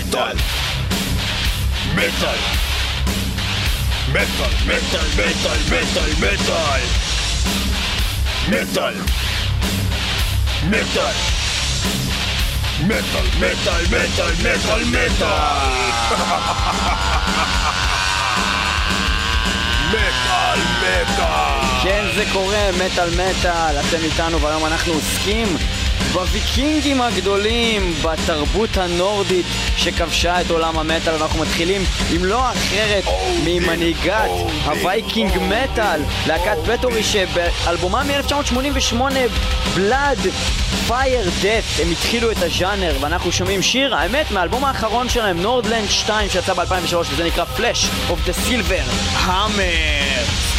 מטאל 0.00 0.36
מטאל 1.94 2.38
מטאל 4.12 4.50
מטאל 4.66 5.06
מטאל 5.16 5.58
מטאל 5.68 6.10
מטאל 6.18 6.54
מטאל 8.48 8.94
מטאל 10.68 11.14
מטאל 12.86 13.26
מטאל 13.38 13.84
מטאל 13.90 14.34
מטאל 14.40 14.84
מטאל 14.84 14.84
מטאל 14.84 15.90
כן, 21.82 22.04
זה 22.14 22.24
קורה, 22.32 22.70
מטאל 22.72 23.10
מטאל, 23.10 23.80
אתם 23.80 24.04
איתנו 24.04 24.40
והיום 24.40 24.66
אנחנו 24.66 24.92
עוסקים 24.92 25.56
בוויקינגים 26.12 27.00
הגדולים, 27.00 27.94
בתרבות 28.02 28.76
הנורדית 28.76 29.46
שכבשה 29.76 30.40
את 30.40 30.50
עולם 30.50 30.78
המטאל 30.78 31.12
ואנחנו 31.14 31.40
מתחילים 31.40 31.84
עם 32.10 32.24
לא 32.24 32.50
אחרת 32.50 33.04
ממנהיגת 33.44 34.30
הווייקינג 34.64 35.38
מטאל, 35.38 36.00
להקת 36.26 36.56
Bathory 36.66 37.02
שבאלבומם 37.02 38.06
מ-1988, 38.06 38.94
Blood, 39.74 40.18
Fire 40.86 41.30
Death, 41.42 41.64
הם 41.82 41.90
התחילו 41.90 42.30
את 42.30 42.42
הז'אנר 42.42 42.96
ואנחנו 43.00 43.32
שומעים 43.32 43.62
שיר, 43.62 43.94
האמת, 43.94 44.30
מהאלבום 44.30 44.64
האחרון 44.64 45.08
שלהם, 45.08 45.40
Nordland 45.42 45.90
2 45.90 46.28
שיצא 46.28 46.54
ב-2003 46.54 46.94
וזה 46.96 47.24
נקרא 47.24 47.44
Flash 47.56 48.10
of 48.10 48.28
the 48.28 48.48
Silverhammer. 48.48 50.49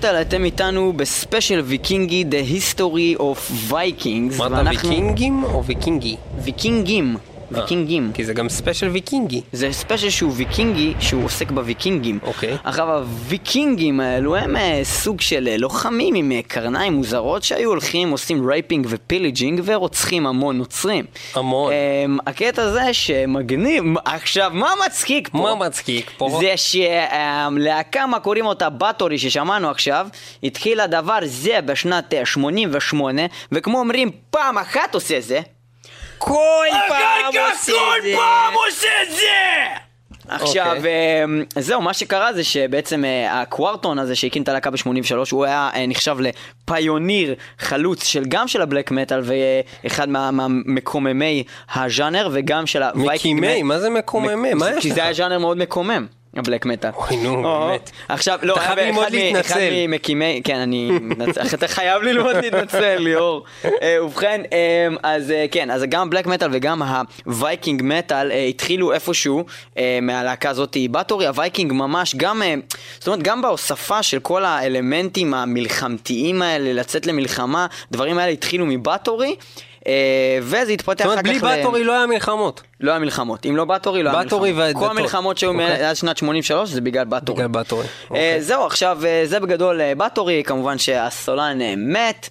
מטאל 0.00 0.20
אתם 0.20 0.44
איתנו 0.44 0.92
בספיישל 0.96 1.60
ויקינגי, 1.64 2.24
The 2.30 2.52
History 2.56 3.18
of 3.20 3.70
Vikings. 3.72 4.34
אמרת 4.36 4.50
ואנחנו- 4.52 4.88
ויקינגים 4.88 5.44
או 5.44 5.64
ויקינגי? 5.64 6.16
ויקינגים. 6.44 7.16
ויקינגים. 7.50 8.10
כי 8.14 8.24
זה 8.24 8.32
גם 8.34 8.48
ספיישל 8.48 8.88
ויקינגי. 8.88 9.42
זה 9.52 9.72
ספיישל 9.72 10.10
שהוא 10.10 10.32
ויקינגי, 10.36 10.94
שהוא 11.00 11.24
עוסק 11.24 11.50
בוויקינגים. 11.50 12.18
אוקיי. 12.22 12.56
עכשיו, 12.64 12.96
הוויקינגים 12.96 14.00
האלו 14.00 14.36
הם 14.36 14.56
אה, 14.56 14.80
סוג 14.84 15.20
של 15.20 15.48
אה, 15.48 15.56
לוחמים 15.56 16.14
עם 16.14 16.32
אה, 16.32 16.40
קרניים 16.48 16.92
מוזרות 16.92 17.42
שהיו 17.42 17.68
הולכים, 17.68 18.10
עושים 18.10 18.50
raping 18.50 18.86
ו 18.90 18.97
pillaging 18.97 19.60
ורוצחים 19.64 20.26
המון 20.26 20.58
נוצרים. 20.58 21.04
המון. 21.34 21.72
אמ, 21.72 22.18
הקטע 22.26 22.70
זה 22.70 22.94
שמגניב, 22.94 23.84
עכשיו, 24.04 24.50
מה 24.54 24.70
מצחיק 24.86 25.28
פה? 25.28 25.38
מה 25.38 25.54
מצחיק 25.54 26.10
פה? 26.18 26.40
זה 26.40 26.54
שלהקה, 26.56 28.06
מה 28.06 28.20
קוראים 28.20 28.46
אותה, 28.46 28.68
באטורי 28.68 29.18
ששמענו 29.18 29.70
עכשיו, 29.70 30.06
התחיל 30.42 30.80
הדבר 30.80 31.18
זה 31.24 31.60
בשנת 31.60 32.14
אה, 32.14 32.26
88, 32.26 33.22
וכמו 33.52 33.78
אומרים, 33.78 34.10
פעם 34.30 34.58
אחת 34.58 34.94
עושה 34.94 35.20
זה. 35.20 35.40
כל 36.20 36.66
פעם 36.88 37.26
עושה 37.26 37.72
זה. 38.02 38.14
עושה 38.54 38.88
את 39.02 39.10
זה! 39.16 39.26
עכשיו, 40.28 40.76
אוקיי. 40.76 40.92
אה, 41.56 41.62
זהו, 41.62 41.80
מה 41.82 41.94
שקרה 41.94 42.32
זה 42.32 42.44
שבעצם 42.44 43.04
אה, 43.04 43.40
הקוורטון 43.40 43.98
הזה 43.98 44.16
שהקים 44.16 44.42
את 44.42 44.48
הלהקה 44.48 44.70
ב-83, 44.70 44.86
הוא 45.32 45.44
היה 45.44 45.70
אה, 45.74 45.86
נחשב 45.86 46.16
ל 46.20 46.34
pioneer 46.34 47.34
חלוץ 47.58 48.04
של 48.04 48.24
גם 48.28 48.48
של 48.48 48.62
הבלק 48.62 48.90
מטאל 48.90 49.22
ואחד 49.84 50.08
מה- 50.08 50.30
מהמקוממי 50.30 51.44
הז'אנר 51.74 52.28
וגם 52.32 52.66
של 52.66 52.82
ה 52.82 52.90
Viking 52.90 53.40
מקימי, 53.40 53.62
מה 53.62 53.78
זה 53.78 53.90
מקוממי? 53.90 54.54
מה 54.54 54.70
יש 54.70 54.82
כי 54.82 54.88
לך? 54.88 54.94
זה 54.94 55.02
היה 55.02 55.12
ז'אנר 55.12 55.38
מאוד 55.38 55.56
מקומם. 55.58 56.06
הבלק 56.36 56.66
מטאל. 56.66 56.90
אוי, 56.96 57.16
נו, 57.16 57.42
באמת. 57.42 57.90
עכשיו, 58.08 58.38
לא, 58.42 58.54
אתה 58.54 58.60
חייב 58.60 58.78
ללמוד 58.78 59.10
להתנצל. 59.10 59.40
אחד 59.40 59.60
ממקימי, 59.72 60.40
כן, 60.44 60.56
אני 60.56 60.90
אתה 61.54 61.68
חייב 61.68 62.02
ללמוד 62.02 62.36
להתנצל, 62.36 62.96
ליאור. 62.96 63.44
אה, 63.64 64.04
ובכן, 64.04 64.42
אה, 64.52 64.88
אז 65.02 65.30
אה, 65.30 65.46
כן, 65.50 65.70
אז 65.70 65.84
גם 65.88 66.10
בלק 66.10 66.26
מטאל 66.26 66.48
וגם 66.52 66.82
ה 67.26 67.34
Viking 67.34 67.82
metal 67.84 68.32
אה, 68.32 68.44
התחילו 68.44 68.92
איפשהו 68.92 69.44
מהלהקה 70.02 70.50
הזאת 70.50 70.76
באטורי, 70.90 71.26
ה 71.26 71.33
Viking 71.33 71.72
ממש 71.72 72.14
גם, 72.16 72.42
זאת 72.98 73.06
אומרת, 73.06 73.22
גם 73.22 73.42
בהוספה 73.42 74.02
של 74.02 74.18
כל 74.18 74.44
האלמנטים 74.44 75.34
המלחמתיים 75.34 76.42
האלה, 76.42 76.72
לצאת 76.72 77.06
למלחמה, 77.06 77.66
דברים 77.92 78.18
האלה 78.18 78.32
התחילו 78.32 78.66
מבאטורי. 78.66 79.36
אה, 79.86 79.92
וזה 80.42 80.72
התפתח 80.72 81.04
זאת 81.04 81.12
אחר 81.14 81.20
אומרת, 81.20 81.36
כך 81.36 81.42
בלי 81.44 81.56
ל- 81.56 81.56
באטורי 81.56 81.84
לא 81.84 81.92
היה 81.92 82.06
מלחמות. 82.06 82.62
לא 82.80 82.90
היה 82.90 83.00
מלחמות. 83.00 83.46
אם 83.46 83.56
לא 83.56 83.64
באטורי, 83.64 84.02
לא 84.02 84.10
היה 84.10 84.22
באטורי 84.22 84.52
מלחמות. 84.52 84.66
והדתות. 84.74 84.82
כל 84.90 84.98
המלחמות 84.98 85.38
שהיו 85.38 85.50
אוקיי. 85.50 85.78
מאז 85.82 85.98
שנת 85.98 86.16
83 86.16 86.70
זה 86.70 86.80
בגלל 86.80 87.04
באטורי. 87.04 87.36
בגלל 87.36 87.48
באטורי. 87.48 87.84
אה, 87.86 87.88
אוקיי. 88.10 88.42
זהו, 88.42 88.66
עכשיו 88.66 88.98
אה, 89.06 89.22
זה 89.24 89.40
בגדול 89.40 89.94
באטורי, 89.94 90.42
כמובן 90.46 90.78
שהסולן 90.78 91.58
מת, 91.76 92.28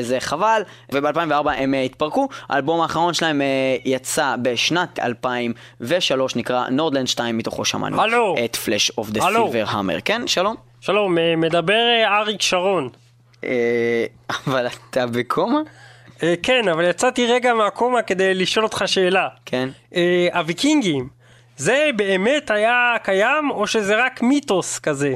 זה 0.00 0.20
חבל, 0.20 0.62
וב-2004 0.92 1.50
הם 1.56 1.74
התפרקו. 1.84 2.28
האלבום 2.48 2.80
האחרון 2.80 3.14
שלהם 3.14 3.42
יצא 3.84 4.34
בשנת 4.42 4.98
2003, 4.98 6.36
נקרא 6.36 6.68
נורדלנד 6.70 7.08
2, 7.08 7.38
מתוכו 7.38 7.64
שמענו. 7.64 7.96
את 8.44 8.56
Flash 8.56 8.90
of 8.98 9.10
the. 9.10 9.20
Silver 9.20 9.64
Hammer. 9.68 9.98
כן, 10.04 10.22
שלום? 10.26 10.54
שלום, 10.80 11.16
מדבר 11.36 11.74
אריק 12.04 12.42
שרון. 12.42 12.88
אבל 14.46 14.66
אתה 14.90 15.06
בקומה? 15.06 15.60
אה, 16.22 16.34
כן, 16.42 16.68
אבל 16.68 16.84
יצאתי 16.90 17.26
רגע 17.26 17.54
מהקומה 17.54 18.02
כדי 18.02 18.34
לשאול 18.34 18.64
אותך 18.64 18.82
שאלה. 18.86 19.28
כן. 19.46 19.68
אה, 19.96 20.28
הוויקינגים, 20.34 21.08
זה 21.56 21.90
באמת 21.96 22.50
היה 22.50 22.96
קיים, 23.02 23.50
או 23.50 23.66
שזה 23.66 24.04
רק 24.04 24.22
מיתוס 24.22 24.78
כזה? 24.78 25.14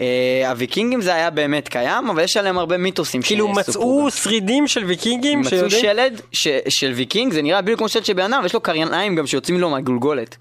אה, 0.00 0.44
הוויקינגים 0.50 1.00
זה 1.00 1.14
היה 1.14 1.30
באמת 1.30 1.68
קיים, 1.68 2.10
אבל 2.10 2.22
יש 2.22 2.36
עליהם 2.36 2.58
הרבה 2.58 2.76
מיתוסים 2.76 3.22
כאילו 3.22 3.48
מצאו. 3.48 4.10
שרידים 4.10 4.66
של 4.68 4.84
ויקינגים 4.84 5.40
מצאו. 5.40 5.70
שלד 5.70 6.20
ש- 6.32 6.48
של 6.68 6.92
ויקינג, 6.92 7.32
זה 7.32 7.42
נראה 7.42 7.62
בדיוק 7.62 7.78
כמו 7.78 7.88
שלד 7.88 8.04
של 8.04 8.12
בן 8.12 8.32
אדם, 8.32 8.40
ויש 8.42 8.54
לו 8.54 8.60
קרניים 8.60 9.16
גם 9.16 9.26
שיוצאים 9.26 9.60
לו 9.60 9.70
מהגולגולת. 9.70 10.36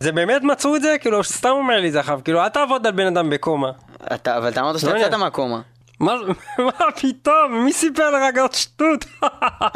זה 0.00 0.12
באמת 0.12 0.42
מצאו 0.42 0.76
את 0.76 0.82
זה? 0.82 0.96
כאילו, 1.00 1.24
סתם 1.24 1.48
אומר 1.48 1.80
לי 1.80 1.90
זה 1.90 2.00
עכשיו, 2.00 2.20
כאילו, 2.24 2.40
אל 2.42 2.48
תעבוד 2.48 2.86
על 2.86 2.92
בן 2.92 3.06
אדם 3.06 3.30
בקומה. 3.30 3.70
אתה, 4.14 4.36
אבל 4.36 4.48
אתה 4.48 4.60
אמרת 4.60 4.78
שאתה 4.78 4.92
לא 4.94 4.98
יצאת. 4.98 5.14
מהקומה. 5.14 5.60
מה 6.00 6.14
מה 6.58 6.92
פתאום? 7.00 7.64
מי 7.64 7.72
סיפר 7.72 8.10
לך 8.10 8.36
כזאת 8.36 8.54
שטות? 8.54 9.04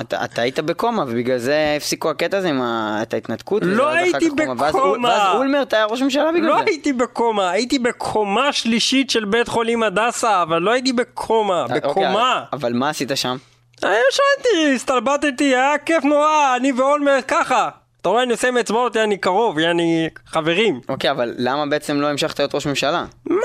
אתה, 0.00 0.24
אתה 0.24 0.42
היית 0.42 0.60
בקומה, 0.60 1.02
ובגלל 1.02 1.38
זה 1.38 1.74
הפסיקו 1.76 2.10
הקטע 2.10 2.38
הזה 2.38 2.48
עם 2.48 2.62
את 3.02 3.14
ההתנתקות. 3.14 3.62
לא 3.66 3.88
הייתי 3.88 4.30
כך 4.30 4.36
קומה. 4.36 4.54
ואז, 4.62 4.74
בקומה. 4.74 5.08
ואז 5.08 5.36
אולמרט 5.36 5.74
היה 5.74 5.84
ראש 5.84 6.02
ממשלה 6.02 6.32
בגלל 6.32 6.46
לא 6.46 6.58
זה. 6.58 6.64
הייתי 6.66 6.92
בקומה, 6.92 7.50
הייתי 7.50 7.78
בקומה 7.78 8.52
שלישית 8.52 9.10
של 9.10 9.24
בית 9.24 9.48
חולים 9.48 9.82
הדסה, 9.82 10.42
אבל 10.42 10.58
לא 10.58 10.70
הייתי 10.70 10.92
בקומה, 10.92 11.66
אה, 11.70 11.76
בקומה. 11.76 12.32
אוקיי, 12.32 12.58
אבל 12.58 12.72
מה 12.72 12.88
עשית 12.88 13.10
שם? 13.14 13.36
אה, 13.84 13.94
ישנתי, 14.10 14.74
הסתלבטתי, 14.74 15.44
היה 15.44 15.78
כיף 15.78 16.04
נורא, 16.04 16.56
אני 16.56 16.72
ואולמרט 16.72 17.24
ככה. 17.28 17.68
אתה 18.02 18.08
רואה, 18.08 18.22
אני 18.22 18.32
עושה 18.32 18.48
עם 18.48 18.58
אצבעות, 18.58 18.96
יעני 18.96 19.16
קרוב, 19.16 19.58
יעני 19.58 20.08
חברים. 20.26 20.80
אוקיי, 20.88 21.10
אבל 21.10 21.34
למה 21.38 21.66
בעצם 21.66 22.00
לא 22.00 22.06
המשכת 22.06 22.38
להיות 22.38 22.54
ראש 22.54 22.66
ממשלה? 22.66 23.04
מה 23.26 23.36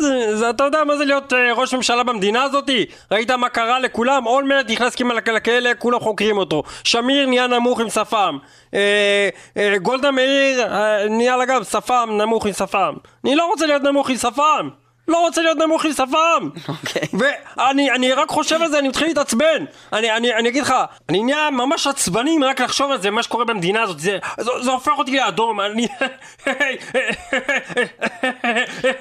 זה, 0.00 0.36
זה, 0.36 0.50
אתה 0.50 0.64
יודע 0.64 0.84
מה 0.84 0.96
זה 0.96 1.04
להיות 1.04 1.32
אה, 1.32 1.52
ראש 1.52 1.74
ממשלה 1.74 2.02
במדינה 2.02 2.42
הזאתי? 2.42 2.86
ראית 3.10 3.30
מה 3.30 3.48
קרה 3.48 3.78
לכולם? 3.78 4.26
אולמרט 4.26 4.70
נכנס 4.70 4.94
כמעט 4.94 5.28
לכלא, 5.28 5.70
כולם 5.78 6.00
חוקרים 6.00 6.38
אותו. 6.38 6.62
שמיר 6.84 7.26
נהיה 7.26 7.46
נמוך 7.46 7.80
עם 7.80 7.88
שפם. 7.88 8.38
אה, 8.74 9.28
אה, 9.56 9.78
גולדה 9.78 10.10
מאיר 10.10 10.62
אה, 10.62 11.08
נהיה 11.08 11.36
לה 11.36 11.44
גם 11.44 11.64
שפם 11.64 12.08
נמוך 12.12 12.46
עם 12.46 12.52
שפם. 12.52 12.94
אני 13.24 13.36
לא 13.36 13.46
רוצה 13.46 13.66
להיות 13.66 13.82
נמוך 13.82 14.10
עם 14.10 14.16
שפם! 14.16 14.68
לא 15.08 15.18
רוצה 15.20 15.42
להיות 15.42 15.58
נמוך 15.58 15.84
עם 15.84 15.92
שפם! 15.92 16.48
אוקיי. 16.68 17.08
ואני 17.56 17.90
אני 17.90 18.12
רק 18.12 18.28
חושב 18.28 18.62
על 18.62 18.68
זה, 18.68 18.78
אני 18.78 18.88
מתחיל 18.88 19.06
להתעצבן. 19.06 19.64
אני, 19.92 20.10
אני, 20.10 20.34
אני 20.34 20.48
אגיד 20.48 20.62
לך, 20.62 20.74
אני 21.08 21.22
נהיה 21.22 21.50
ממש 21.50 21.86
עצבני 21.86 22.38
רק 22.44 22.60
לחשוב 22.60 22.90
על 22.90 23.00
זה, 23.00 23.10
מה 23.10 23.22
שקורה 23.22 23.44
במדינה 23.44 23.82
הזאת. 23.82 24.00
זה, 24.00 24.18
זה, 24.40 24.50
זה 24.60 24.70
הופך 24.70 24.92
אותי 24.98 25.16
לאדום. 25.16 25.60
אני... 25.60 25.86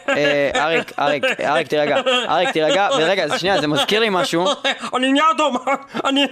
אה, 0.09 0.49
אריק, 0.55 0.91
אריק, 0.99 1.23
אריק 1.39 1.67
תירגע, 1.67 2.01
אריק 2.29 2.49
תירגע, 2.49 2.89
ורגע, 2.97 3.37
שנייה, 3.37 3.61
זה 3.61 3.67
מזכיר 3.67 3.99
לי 3.99 4.07
משהו. 4.11 4.45
אני 4.95 5.11
נהיה 5.11 5.31
אדום, 5.31 5.57
אני 6.05 6.25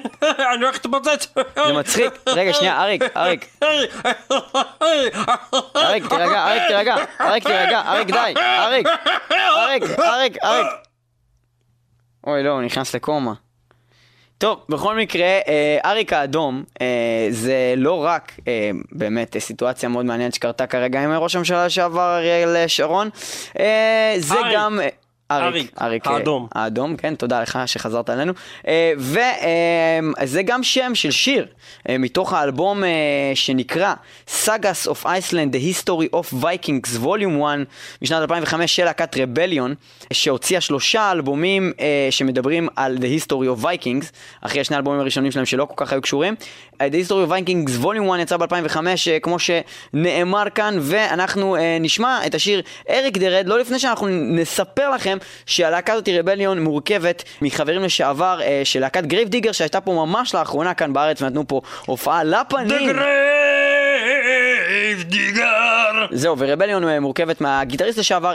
הולך 0.62 0.76
להתפוצץ. 0.76 1.28
זה 1.66 1.74
מצחיק. 1.74 2.14
רגע, 2.28 2.54
שנייה, 2.54 2.84
אריק, 2.84 3.04
אריק, 3.18 3.46
אריק, 5.76 6.08
תירגע, 6.08 6.46
אריק, 6.46 6.64
תירגע, 6.68 6.96
אריק, 7.22 7.44
תירגע, 7.44 7.82
אריק, 7.88 8.08
די, 8.08 8.34
אריק, 8.40 8.88
אריק, 9.64 9.84
אריק, 10.00 10.38
אריק. 10.44 10.68
אוי, 12.28 12.44
לא, 12.44 12.50
הוא 12.50 12.62
נכנס 12.62 12.96
לקומה. 12.96 13.34
טוב, 14.38 14.60
בכל 14.70 14.96
מקרה, 14.96 15.26
אה, 15.48 15.78
אריק 15.86 16.14
האדום 16.14 16.64
אה, 16.82 17.28
זה 17.30 17.74
לא 17.78 18.06
רק 18.06 18.32
אה, 18.48 18.72
באמת 18.92 19.38
סיטואציה 19.40 19.90
מאוד 19.90 20.06
מעניינת 20.06 20.34
שקרתה 20.34 20.68
כרגע 20.68 21.04
עם 21.04 21.12
ראש 21.12 21.36
הממשלה 21.36 21.66
לשעבר 21.66 22.18
אריאל 22.18 22.68
שרון, 22.68 23.10
זה 24.18 24.34
אריק. 24.34 24.54
גם... 24.56 24.80
אה, 25.32 25.48
אריק, 25.48 25.72
אריק, 25.82 26.08
אה, 26.08 26.14
האדום. 26.14 26.48
האדום, 26.56 26.98
כן, 26.98 27.16
תודה 27.16 27.42
לך 27.42 27.60
שחזרת 27.66 28.10
אלינו. 28.10 28.34
וזה 28.98 30.44
גם 30.44 30.64
שם 30.64 30.96
של 30.96 31.12
שיר 31.12 31.48
אה, 31.90 31.98
מתוך 31.98 32.34
האלבום 32.34 32.84
אה, 32.84 32.90
שנקרא 33.36 33.94
Sagas 34.44 34.88
of 34.88 35.06
Iceland, 35.06 35.54
The 35.54 35.86
History 35.86 36.16
of 36.16 36.34
Vikings 36.44 37.04
Volume 37.04 37.44
1 37.46 37.60
משנת 38.02 38.22
2005 38.22 38.76
של 38.76 38.86
להקת 38.86 39.18
רבליון, 39.18 39.76
שהוציאה 40.14 40.62
שלושה 40.62 41.12
אלבומים 41.12 41.74
אה, 41.80 42.08
שמדברים 42.10 42.70
על 42.76 42.98
The 42.98 43.22
History 43.22 43.62
of 43.62 43.64
Vikings, 43.64 44.06
אחרי 44.42 44.62
השני 44.62 44.76
האלבומים 44.76 45.00
הראשונים 45.00 45.32
שלהם 45.32 45.46
שלא 45.46 45.66
כל 45.66 45.86
כך 45.86 45.92
היו 45.92 46.02
קשורים. 46.02 46.36
אה, 46.82 46.88
The 46.88 47.08
History 47.08 47.28
of 47.28 47.32
Vikings 47.32 47.84
Volume 47.84 48.10
1 48.12 48.20
יצא 48.20 48.38
ב-2005, 48.38 48.78
אה, 49.08 49.20
כמו 49.22 49.38
שנאמר 49.40 50.44
כאן, 50.56 50.78
ואנחנו 50.82 51.56
אה, 51.56 51.78
נשמע 51.80 52.20
את 52.26 52.36
השיר 52.36 52.62
Eric 52.90 53.18
the 53.18 53.31
Red, 53.31 53.48
לא 53.48 53.60
לפני 53.60 53.80
שאנחנו 53.80 54.08
נספר 54.08 54.90
לכם 54.90 55.18
שהלהקה 55.46 55.94
הזאת 55.94 56.10
רבליון 56.14 56.64
מורכבת 56.64 57.24
מחברים 57.42 57.84
לשעבר 57.84 58.40
אה, 58.42 58.62
של 58.64 58.80
להקת 58.80 59.04
גרייב 59.04 59.28
דיגר 59.28 59.52
שהייתה 59.52 59.82
פה 59.82 59.94
ממש 59.94 60.36
לאחרונה 60.36 60.74
כאן 60.74 60.94
בארץ 60.94 61.22
ונתנו 61.22 61.48
פה 61.48 61.62
הופעה 61.86 62.24
לפנים. 62.24 62.68
גרייב 62.68 63.04
דיגר. 65.04 66.06
זהו, 66.12 66.36
ורבליון 66.38 67.00
מורכבת 67.00 67.42
מהגיטריסט 67.42 68.00
לשעבר 68.00 68.34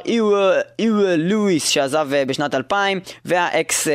איווה 0.79 1.17
לואיס 1.17 1.69
שעזב 1.69 2.09
בשנת 2.27 2.55
2000 2.55 3.01
והאקס 3.25 3.89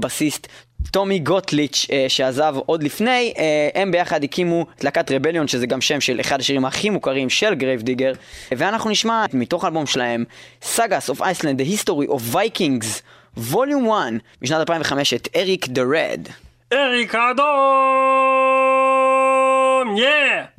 בסיסט 0.00 0.48
טומי 0.90 1.18
גוטליץ' 1.18 1.86
אה, 1.92 2.04
שעזב 2.08 2.54
עוד 2.66 2.82
לפני, 2.82 3.34
אה, 3.38 3.68
הם 3.74 3.90
ביחד 3.90 4.24
הקימו 4.24 4.66
את 4.76 4.84
להקת 4.84 5.12
רבליון 5.12 5.48
שזה 5.48 5.66
גם 5.66 5.80
שם 5.80 6.00
של 6.00 6.20
אחד 6.20 6.40
השירים 6.40 6.64
הכי 6.64 6.90
מוכרים 6.90 7.30
של 7.30 7.54
גרייב 7.54 7.82
דיגר 7.82 8.12
ואנחנו 8.52 8.90
נשמע 8.90 9.24
מתוך 9.32 9.64
האלבום 9.64 9.86
שלהם 9.86 10.24
Sagas 10.62 11.10
of 11.10 11.22
Iceland, 11.22 11.60
The 11.60 11.64
History 11.64 12.08
of 12.08 12.34
Vikings, 12.34 12.86
Volume 13.36 13.92
1 13.92 14.12
משנת 14.42 14.60
2005 14.60 15.14
את 15.14 15.28
Eric 15.36 15.68
the 15.68 15.82
Red. 15.82 16.28
אריק 16.72 17.14
האדום! 17.14 17.46
יא! 19.96 20.51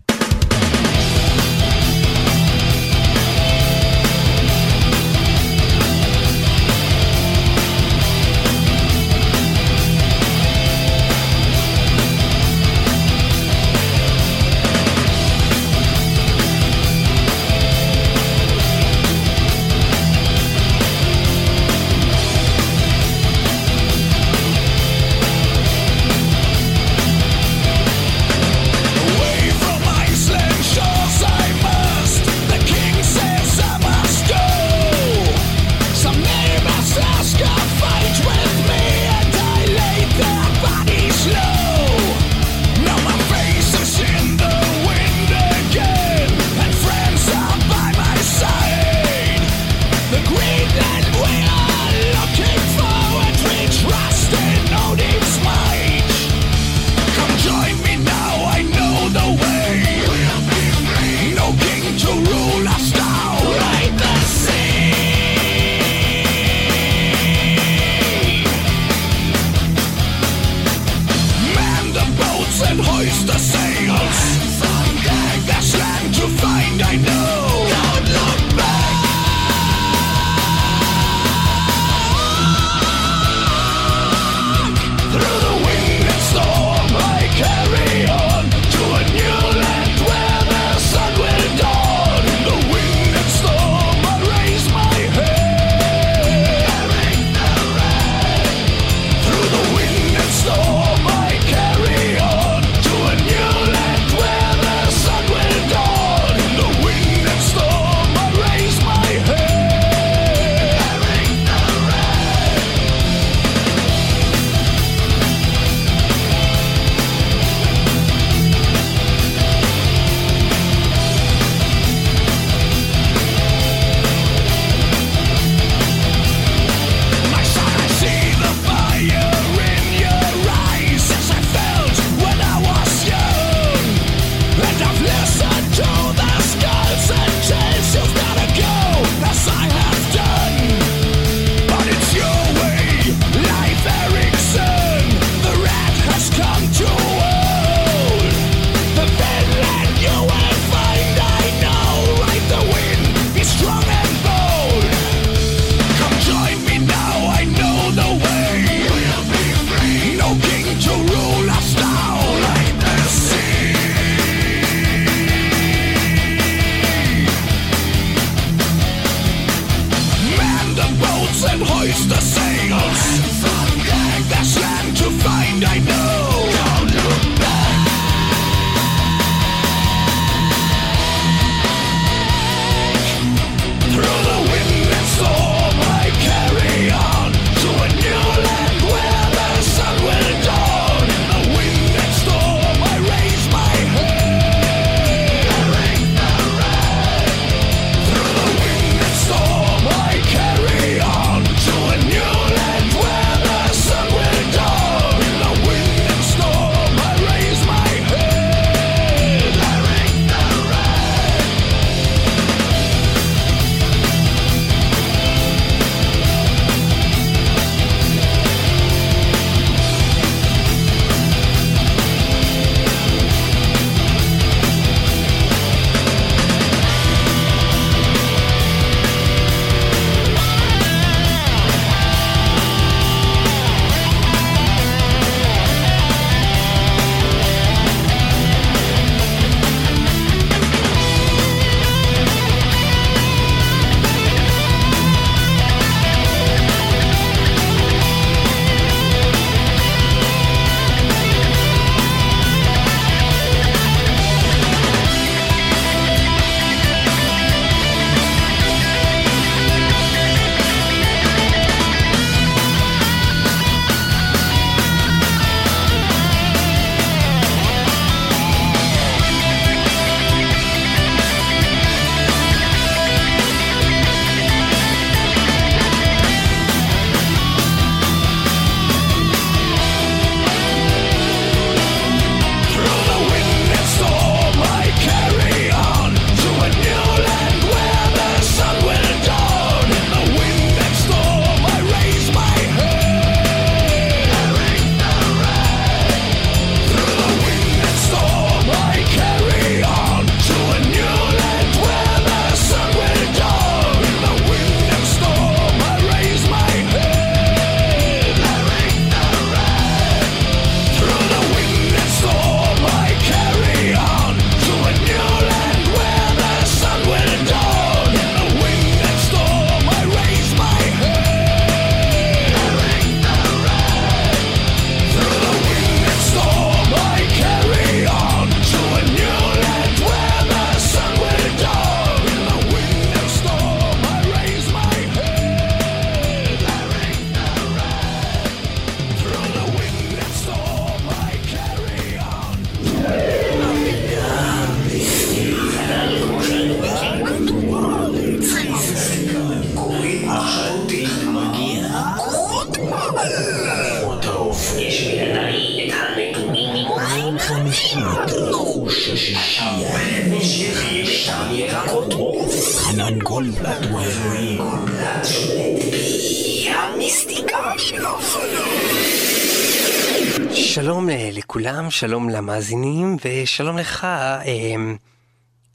שלום 371.94 372.30
למאזינים, 372.30 373.18
ושלום 373.26 373.78
לך, 373.78 374.04
אה, 374.04 374.76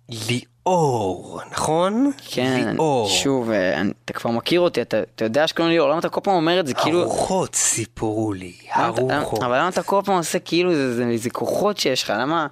ליאור, 0.09 1.41
נכון? 1.53 2.11
כן, 2.31 2.69
ליאור. 2.73 3.09
שוב, 3.09 3.51
אה, 3.51 3.83
אתה 4.05 4.13
כבר 4.13 4.31
מכיר 4.31 4.61
אותי, 4.61 4.83
אתה 4.83 5.01
אתה 5.15 5.25
יודע 5.25 5.47
שקוראים 5.47 5.71
לי 5.71 5.75
ליאור, 5.77 5.91
למה 5.91 5.99
אתה 5.99 6.09
כל 6.09 6.21
פעם 6.25 6.35
אומר 6.35 6.61
את 6.61 6.67
זה 6.67 6.75
כאילו... 6.75 7.01
הרוחות 7.03 7.55
סיפרו 7.55 8.33
לי, 8.33 8.53
הרוחות. 8.73 9.43
אבל 9.43 9.59
למה 9.59 9.69
אתה 9.69 9.83
כל 9.83 10.01
פעם 10.05 10.17
עושה 10.17 10.39
כאילו 10.39 10.75
זה- 10.75 10.95
זה 10.95 11.05
זה 11.17 11.31
כוחות 11.31 11.79
שיש 11.79 12.03
לך, 12.03 12.13
למה... 12.19 12.47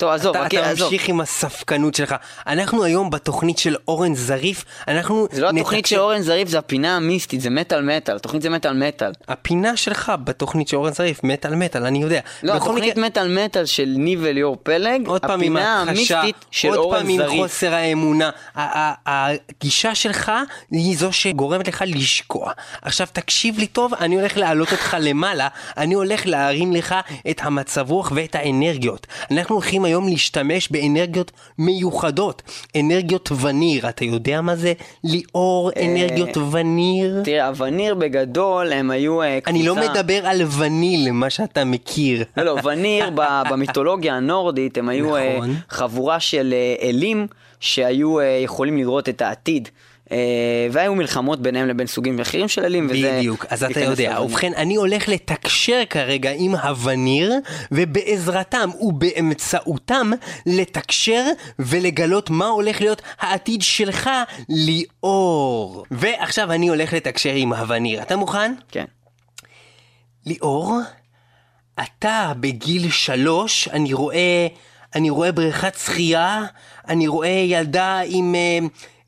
טוב, 0.00 0.10
עזוב, 0.10 0.36
אתה, 0.36 0.46
אתה 0.46 0.70
עזוב. 0.70 0.84
ממשיך 0.92 1.08
עם 1.08 1.20
הספקנות 1.20 1.94
שלך. 1.94 2.14
אנחנו 2.46 2.84
היום 2.84 3.10
בתוכנית 3.10 3.58
של 3.58 3.76
אורן 3.88 4.14
זריף, 4.14 4.64
אנחנו... 4.88 5.26
זה 5.32 5.40
לא 5.40 5.46
התוכנית 5.48 5.66
נתקשר- 5.84 5.96
של 5.96 6.00
אורן 6.00 6.20
זריף, 6.22 6.48
זה 6.48 6.58
הפינה 6.58 6.96
המיסטית, 6.96 7.40
זה 7.40 7.50
מטאל 7.50 7.96
מטאל, 7.96 8.16
התוכנית 8.16 8.42
זה 8.42 8.50
מטאל 8.50 8.72
מטאל. 8.88 9.12
הפינה 9.28 9.76
שלך 9.76 10.12
בתוכנית 10.24 10.68
של 10.68 10.76
אורן 10.76 10.92
זריף, 10.92 11.24
מטאל 11.24 11.54
מטאל, 11.54 11.84
אני 11.86 12.02
יודע. 12.02 12.20
לא, 12.42 12.52
התוכנית 12.54 12.96
מקרה- 12.96 13.06
מטאל 13.06 13.44
מטאל 13.44 13.66
של 13.66 13.94
ניב 13.96 14.20
וליאור 14.22 14.56
פלג, 14.62 15.06
עוד 15.06 15.20
הפינה 15.24 15.80
המיסטית 15.82 16.44
של 16.50 16.68
עוד 16.68 16.76
אורן 16.78 16.98
פעם 16.98 17.08
עם 17.08 17.16
זריף. 17.18 17.40
חוסר 17.42 17.74
האמונה. 17.74 18.30
הגישה 19.06 19.94
שלך 19.94 20.32
היא 20.70 20.96
זו 20.98 21.12
שגורמת 21.12 21.68
לך 21.68 21.84
לשקוע. 21.86 22.52
עכשיו 22.82 23.06
תקשיב 23.12 23.58
לי 23.58 23.66
טוב, 23.66 23.94
אני 23.94 24.14
הולך 24.14 24.36
להעלות 24.36 24.72
אותך 24.72 24.96
למעלה, 25.00 25.48
אני 25.76 25.94
הולך 25.94 26.26
להרים 26.26 26.72
לך 26.72 26.94
את 27.30 27.40
המצב 27.42 27.90
רוח 27.90 28.12
ואת 28.14 28.34
האנרגיות. 28.34 29.06
אנחנו 29.30 29.54
הולכים 29.54 29.84
היום 29.90 30.08
להשתמש 30.08 30.68
באנרגיות 30.68 31.32
מיוחדות, 31.58 32.42
אנרגיות 32.76 33.28
וניר. 33.40 33.88
אתה 33.88 34.04
יודע 34.04 34.40
מה 34.40 34.56
זה 34.56 34.72
ליאור 35.04 35.70
אנרגיות 35.82 36.36
וניר? 36.36 37.22
תראה, 37.24 37.48
הווניר 37.48 37.94
בגדול, 37.94 38.72
הם 38.72 38.90
היו 38.90 39.22
אה, 39.22 39.40
קבוצה... 39.40 39.50
אני 39.50 39.66
לא 39.66 39.76
מדבר 39.76 40.26
על 40.26 40.42
וניל, 40.58 41.12
מה 41.12 41.30
שאתה 41.30 41.64
מכיר. 41.64 42.24
לא, 42.36 42.42
לא, 42.42 42.56
וניר 42.64 43.10
במיתולוגיה 43.50 44.16
הנורדית, 44.16 44.78
הם 44.78 44.88
היו 44.88 45.16
אה, 45.16 45.36
נכון. 45.36 45.54
חבורה 45.68 46.20
של 46.20 46.54
אה, 46.56 46.88
אלים 46.88 47.26
שהיו 47.60 48.20
אה, 48.20 48.24
יכולים 48.24 48.76
לראות 48.76 49.08
את 49.08 49.22
העתיד. 49.22 49.68
אה, 50.12 50.16
והיו 50.70 50.94
מלחמות 50.94 51.40
ביניהם 51.42 51.68
לבין 51.68 51.86
סוגים 51.86 52.20
אחרים 52.20 52.48
של 52.48 52.64
אלים, 52.64 52.86
וזה... 52.90 53.16
בדיוק, 53.18 53.46
אז 53.48 53.64
אתה 53.64 53.80
יודע. 53.80 54.20
ובכן, 54.24 54.52
אני 54.56 54.76
הולך 54.76 55.08
לתקשר 55.08 55.82
כרגע 55.90 56.30
עם 56.36 56.54
הווניר, 56.54 57.34
ובעזרתם 57.72 58.70
ובאמצעותם 58.80 60.10
לתקשר 60.46 61.24
ולגלות 61.58 62.30
מה 62.30 62.46
הולך 62.46 62.80
להיות 62.80 63.02
העתיד 63.20 63.62
שלך, 63.62 64.10
ליאור. 64.48 65.84
ועכשיו 65.90 66.52
אני 66.52 66.68
הולך 66.68 66.92
לתקשר 66.92 67.32
עם 67.34 67.52
הווניר. 67.52 68.02
אתה 68.02 68.16
מוכן? 68.16 68.54
כן. 68.68 68.84
ליאור, 70.26 70.78
אתה 71.82 72.32
בגיל 72.40 72.90
שלוש, 72.90 73.68
אני 73.68 73.92
רואה, 73.92 74.46
אני 74.94 75.10
רואה 75.10 75.32
בריכת 75.32 75.74
שחייה, 75.74 76.44
אני 76.88 77.08
רואה 77.08 77.28
ילדה 77.28 78.00
עם, 78.06 78.34
אה, 78.34 78.58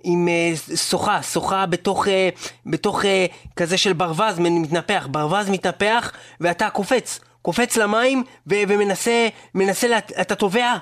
עם 0.05 0.29
אה, 0.29 0.77
שוחה, 0.77 1.23
שוחה 1.23 1.67
בתוך, 1.67 2.09
אה, 2.09 2.29
בתוך 2.67 3.05
אה, 3.05 3.27
כזה 3.57 3.79
של 3.79 3.93
ברווז 3.93 4.39
מתנפח, 4.39 5.09
ברווז 5.11 5.51
מתנפח, 5.51 6.13
ואתה 6.41 6.71
קופץ, 6.71 7.21
קופץ 7.43 7.77
למים 7.77 8.25
ו- 8.47 8.55
ומנסה, 8.69 9.29
מנסה, 9.55 9.89
לה, 9.89 9.99
אתה 9.99 10.35
טובע. 10.35 10.77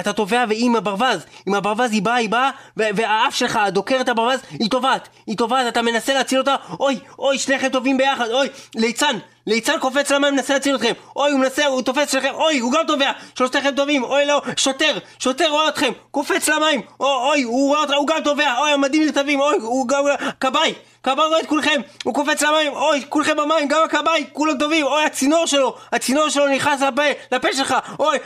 אתה 0.00 0.12
טובע 0.12 0.44
ועם 0.48 0.76
הברווז, 0.76 1.26
עם 1.46 1.54
הברווז 1.54 1.92
היא 1.92 2.02
באה, 2.02 2.14
היא 2.14 2.28
באה, 2.28 2.50
והאף 2.76 3.34
שלך 3.34 3.58
דוקר 3.68 4.00
את 4.00 4.08
הברווז, 4.08 4.40
היא 4.50 4.70
טובעת, 4.70 5.08
היא 5.26 5.36
טובעת, 5.36 5.66
אתה 5.68 5.82
מנסה 5.82 6.14
להציל 6.14 6.38
אותה, 6.38 6.56
אוי, 6.80 6.98
אוי, 7.18 7.38
שניכם 7.38 7.68
טובים 7.68 7.96
ביחד, 7.96 8.30
אוי, 8.30 8.48
ליצן, 8.74 9.16
ליצן 9.46 9.78
קופץ 9.80 10.10
למים, 10.10 10.34
מנסה 10.34 10.54
להציל 10.54 10.76
אתכם, 10.76 10.92
אוי, 11.16 11.30
הוא 11.30 11.40
מנסה, 11.40 11.66
הוא 11.66 11.82
תופס 11.82 12.12
שלכם, 12.12 12.34
אוי, 12.34 12.58
הוא 12.58 12.72
גם 12.72 12.80
טובע, 12.86 13.10
שלושתכם 13.38 13.70
טובים, 13.76 14.04
אוי, 14.04 14.26
לא, 14.26 14.42
שוטר, 14.56 14.98
שוטר 15.18 15.48
רואה 15.48 15.68
אתכם, 15.68 15.92
קופץ 16.10 16.48
למים, 16.48 16.80
אוי, 17.00 17.08
אוי, 17.10 17.42
הוא 17.42 17.68
רואה 17.68 17.84
אתכם, 17.84 17.94
הוא 17.94 18.06
גם 18.06 18.18
טובע, 18.24 18.58
אוי, 18.58 18.70
המדים 18.70 19.04
נרטבים, 19.04 19.40
אוי, 19.40 19.56
הוא 19.56 19.88
גם, 19.88 20.04
כבאי, 20.40 20.74
כבאי 21.02 21.26
רואה 21.26 21.40
את 21.40 21.46
כולכם, 21.46 21.80
הוא 22.04 22.14
קופץ 22.14 22.42
למים, 22.42 22.72
אוי, 22.72 23.04
כולכם 23.08 23.36
במים, 23.36 23.68
גם 23.68 23.80
הכבאי, 23.84 24.24
כולם 24.32 24.58
טובים, 24.58 24.86
אוי, 24.86 25.04
הצינור 25.04 25.46
שלו, 25.46 25.76
הצינור 25.92 26.28
שלו 26.28 26.48
נכנס 26.48 26.80
לפה, 26.80 27.02
לפה 27.32 27.48
שלך, 27.52 27.74
אוי, 27.98 28.18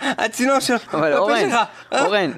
הצינור 0.00 0.60
שלו, 0.60 0.76
אבל 0.92 1.12
אורן. 1.16 1.48
אורן, 1.92 2.32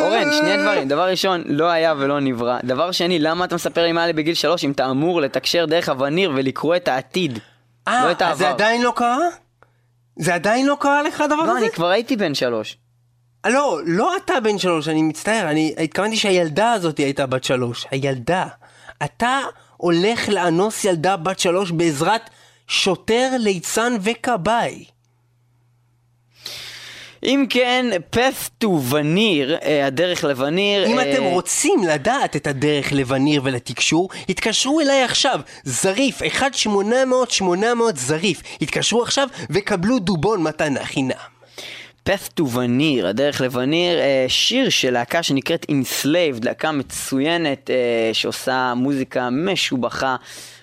אורן, 0.00 0.32
שני 0.32 0.56
דברים. 0.62 0.88
דבר 0.88 1.08
ראשון, 1.08 1.42
לא 1.46 1.64
היה 1.70 1.94
ולא 1.98 2.20
נברא. 2.20 2.58
דבר 2.64 2.92
שני, 2.92 3.18
למה 3.18 3.44
אתה 3.44 3.54
מספר 3.54 3.82
לי 3.82 3.92
מה 3.92 4.04
היה 4.04 4.12
בגיל 4.12 4.34
שלוש 4.34 4.64
אם 4.64 4.70
אתה 4.70 4.90
אמור 4.90 5.20
לתקשר 5.20 5.66
דרך 5.66 5.88
הווניר 5.88 6.32
ולקרוא 6.34 6.76
את 6.76 6.88
העתיד? 6.88 7.38
לא 7.88 8.10
את 8.10 8.22
אה, 8.22 8.30
אז 8.30 8.38
זה 8.38 8.44
העבר. 8.44 8.54
עדיין 8.54 8.82
לא 8.82 8.92
קרה? 8.96 9.28
זה 10.16 10.34
עדיין 10.34 10.66
לא 10.66 10.76
קרה 10.80 11.02
לך 11.02 11.20
הדבר 11.20 11.42
לא, 11.42 11.50
הזה? 11.50 11.58
אני 11.58 11.70
כבר 11.70 11.88
הייתי 11.88 12.16
בן 12.16 12.34
שלוש. 12.34 12.76
אה, 13.44 13.50
לא, 13.50 13.78
לא 13.86 14.16
אתה 14.16 14.40
בן 14.40 14.58
שלוש, 14.58 14.88
אני 14.88 15.02
מצטער, 15.02 15.50
אני 15.50 15.74
התכוונתי 15.78 16.16
שהילדה 16.16 16.72
הזאת 16.72 16.98
הייתה 16.98 17.26
בת 17.26 17.44
שלוש. 17.44 17.86
הילדה. 17.90 18.46
אתה 19.04 19.40
הולך 19.76 20.28
לאנוס 20.28 20.84
ילדה 20.84 21.16
בת 21.16 21.38
שלוש 21.38 21.70
בעזרת 21.70 22.30
שוטר, 22.66 23.30
ליצן 23.38 23.96
וכבאי. 24.00 24.84
אם 27.26 27.46
כן, 27.50 27.86
path 28.14 28.64
to 28.64 28.66
וניר, 28.66 29.56
אה, 29.62 29.86
הדרך 29.86 30.24
לווניר. 30.24 30.86
אם 30.86 30.98
אה, 30.98 31.12
אתם 31.12 31.22
רוצים 31.22 31.84
לדעת 31.84 32.36
את 32.36 32.46
הדרך 32.46 32.92
לווניר 32.92 33.40
ולתקשור, 33.44 34.08
התקשרו 34.28 34.80
אליי 34.80 35.02
עכשיו, 35.02 35.40
זריף, 35.64 36.22
1-800-800 36.22 37.44
זריף. 37.94 38.42
התקשרו 38.60 39.02
עכשיו 39.02 39.28
וקבלו 39.50 39.98
דובון 39.98 40.42
מתנה 40.42 40.84
חינם. 40.84 41.36
path 42.08 42.40
to 42.40 42.42
וניר, 42.42 43.06
הדרך 43.06 43.40
לווניר, 43.40 43.98
אה, 43.98 44.24
שיר 44.28 44.68
של 44.68 44.90
להקה 44.90 45.22
שנקראת 45.22 45.66
Enslaved, 45.70 46.44
להקה 46.44 46.72
מצוינת 46.72 47.70
שעושה 48.12 48.74
מוזיקה 48.76 49.30
משובחה, 49.30 50.16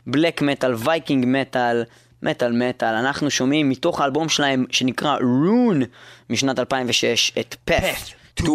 בלק 0.07 0.41
מטאל, 0.41 0.73
וייקינג 0.77 1.25
מטאל, 1.27 1.83
מטאל 2.23 2.51
מטאל. 2.51 2.95
אנחנו 2.95 3.29
שומעים 3.29 3.69
מתוך 3.69 4.01
האלבום 4.01 4.29
שלהם 4.29 4.65
שנקרא 4.71 5.17
רון 5.21 5.81
משנת 6.29 6.59
2006 6.59 7.31
את 7.39 7.55
path 7.69 8.41
to 8.41 8.51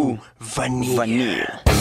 Vanir. 0.96 1.77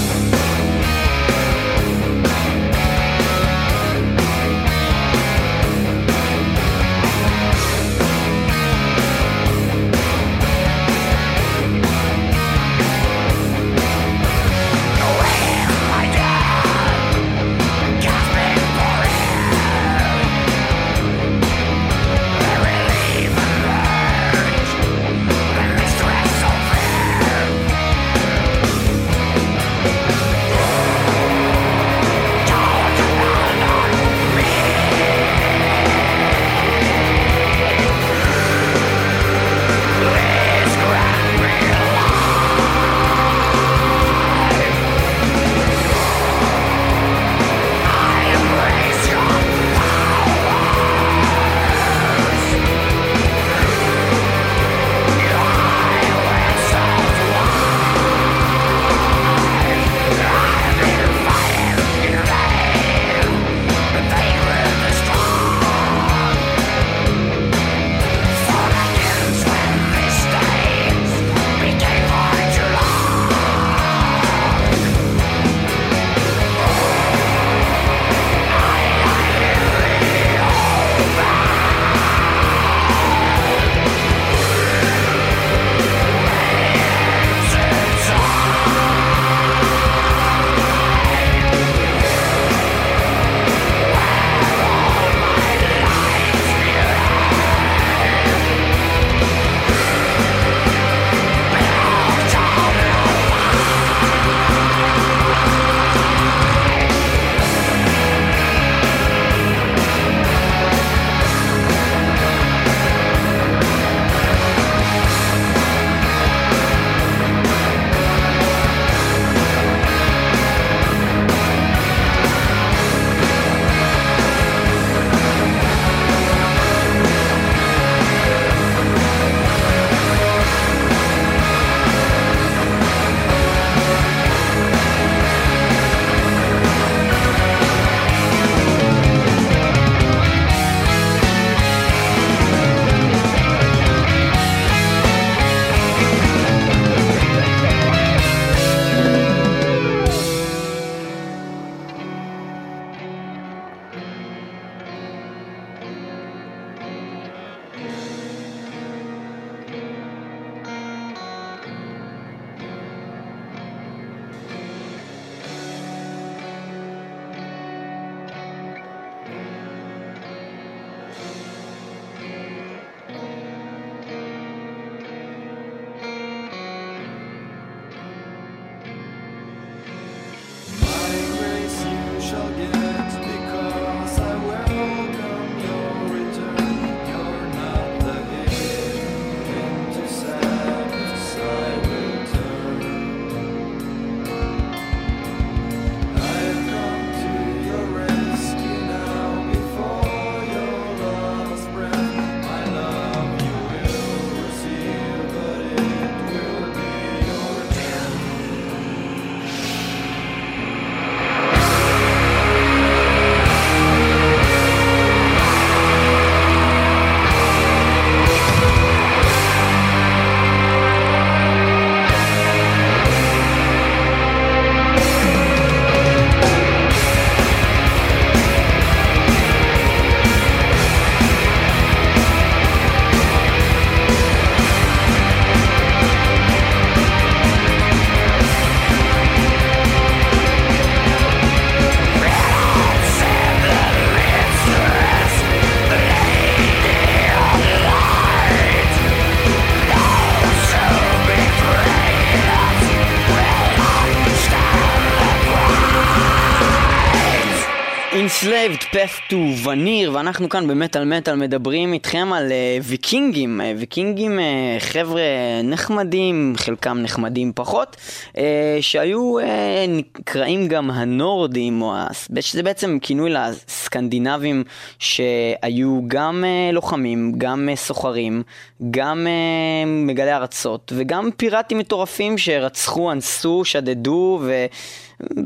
Enslaved 258.67 258.93
Path 258.93 259.31
to 259.31 259.65
Vanir, 259.65 260.09
ואנחנו 260.11 260.49
כאן 260.49 260.67
במטאל 260.67 261.05
מטאל 261.05 261.35
מדברים 261.35 261.93
איתכם 261.93 262.33
על 262.33 262.49
uh, 262.49 262.83
ויקינגים. 262.83 263.61
Uh, 263.61 263.79
ויקינגים 263.79 264.39
uh, 264.39 264.41
חבר'ה 264.79 265.21
נחמדים, 265.63 266.53
חלקם 266.57 266.97
נחמדים 266.97 267.51
פחות, 267.55 267.97
uh, 268.33 268.37
שהיו 268.81 269.39
uh, 269.39 269.43
נקראים 269.87 270.67
גם 270.67 270.91
הנורדים, 270.91 271.81
או 271.81 271.93
שזה 272.39 272.63
בעצם 272.63 272.97
כינוי 273.01 273.29
לסקנדינבים 273.29 274.63
שהיו 274.99 275.99
גם 276.07 276.43
uh, 276.43 276.73
לוחמים, 276.73 277.33
גם 277.37 277.69
uh, 277.73 277.75
סוחרים, 277.75 278.43
גם 278.91 279.27
uh, 279.27 279.87
מגלי 279.87 280.33
ארצות, 280.33 280.93
וגם 280.95 281.29
פיראטים 281.37 281.77
מטורפים 281.77 282.37
שרצחו, 282.37 283.11
אנסו, 283.11 283.65
שדדו 283.65 284.39
ו... 284.41 284.65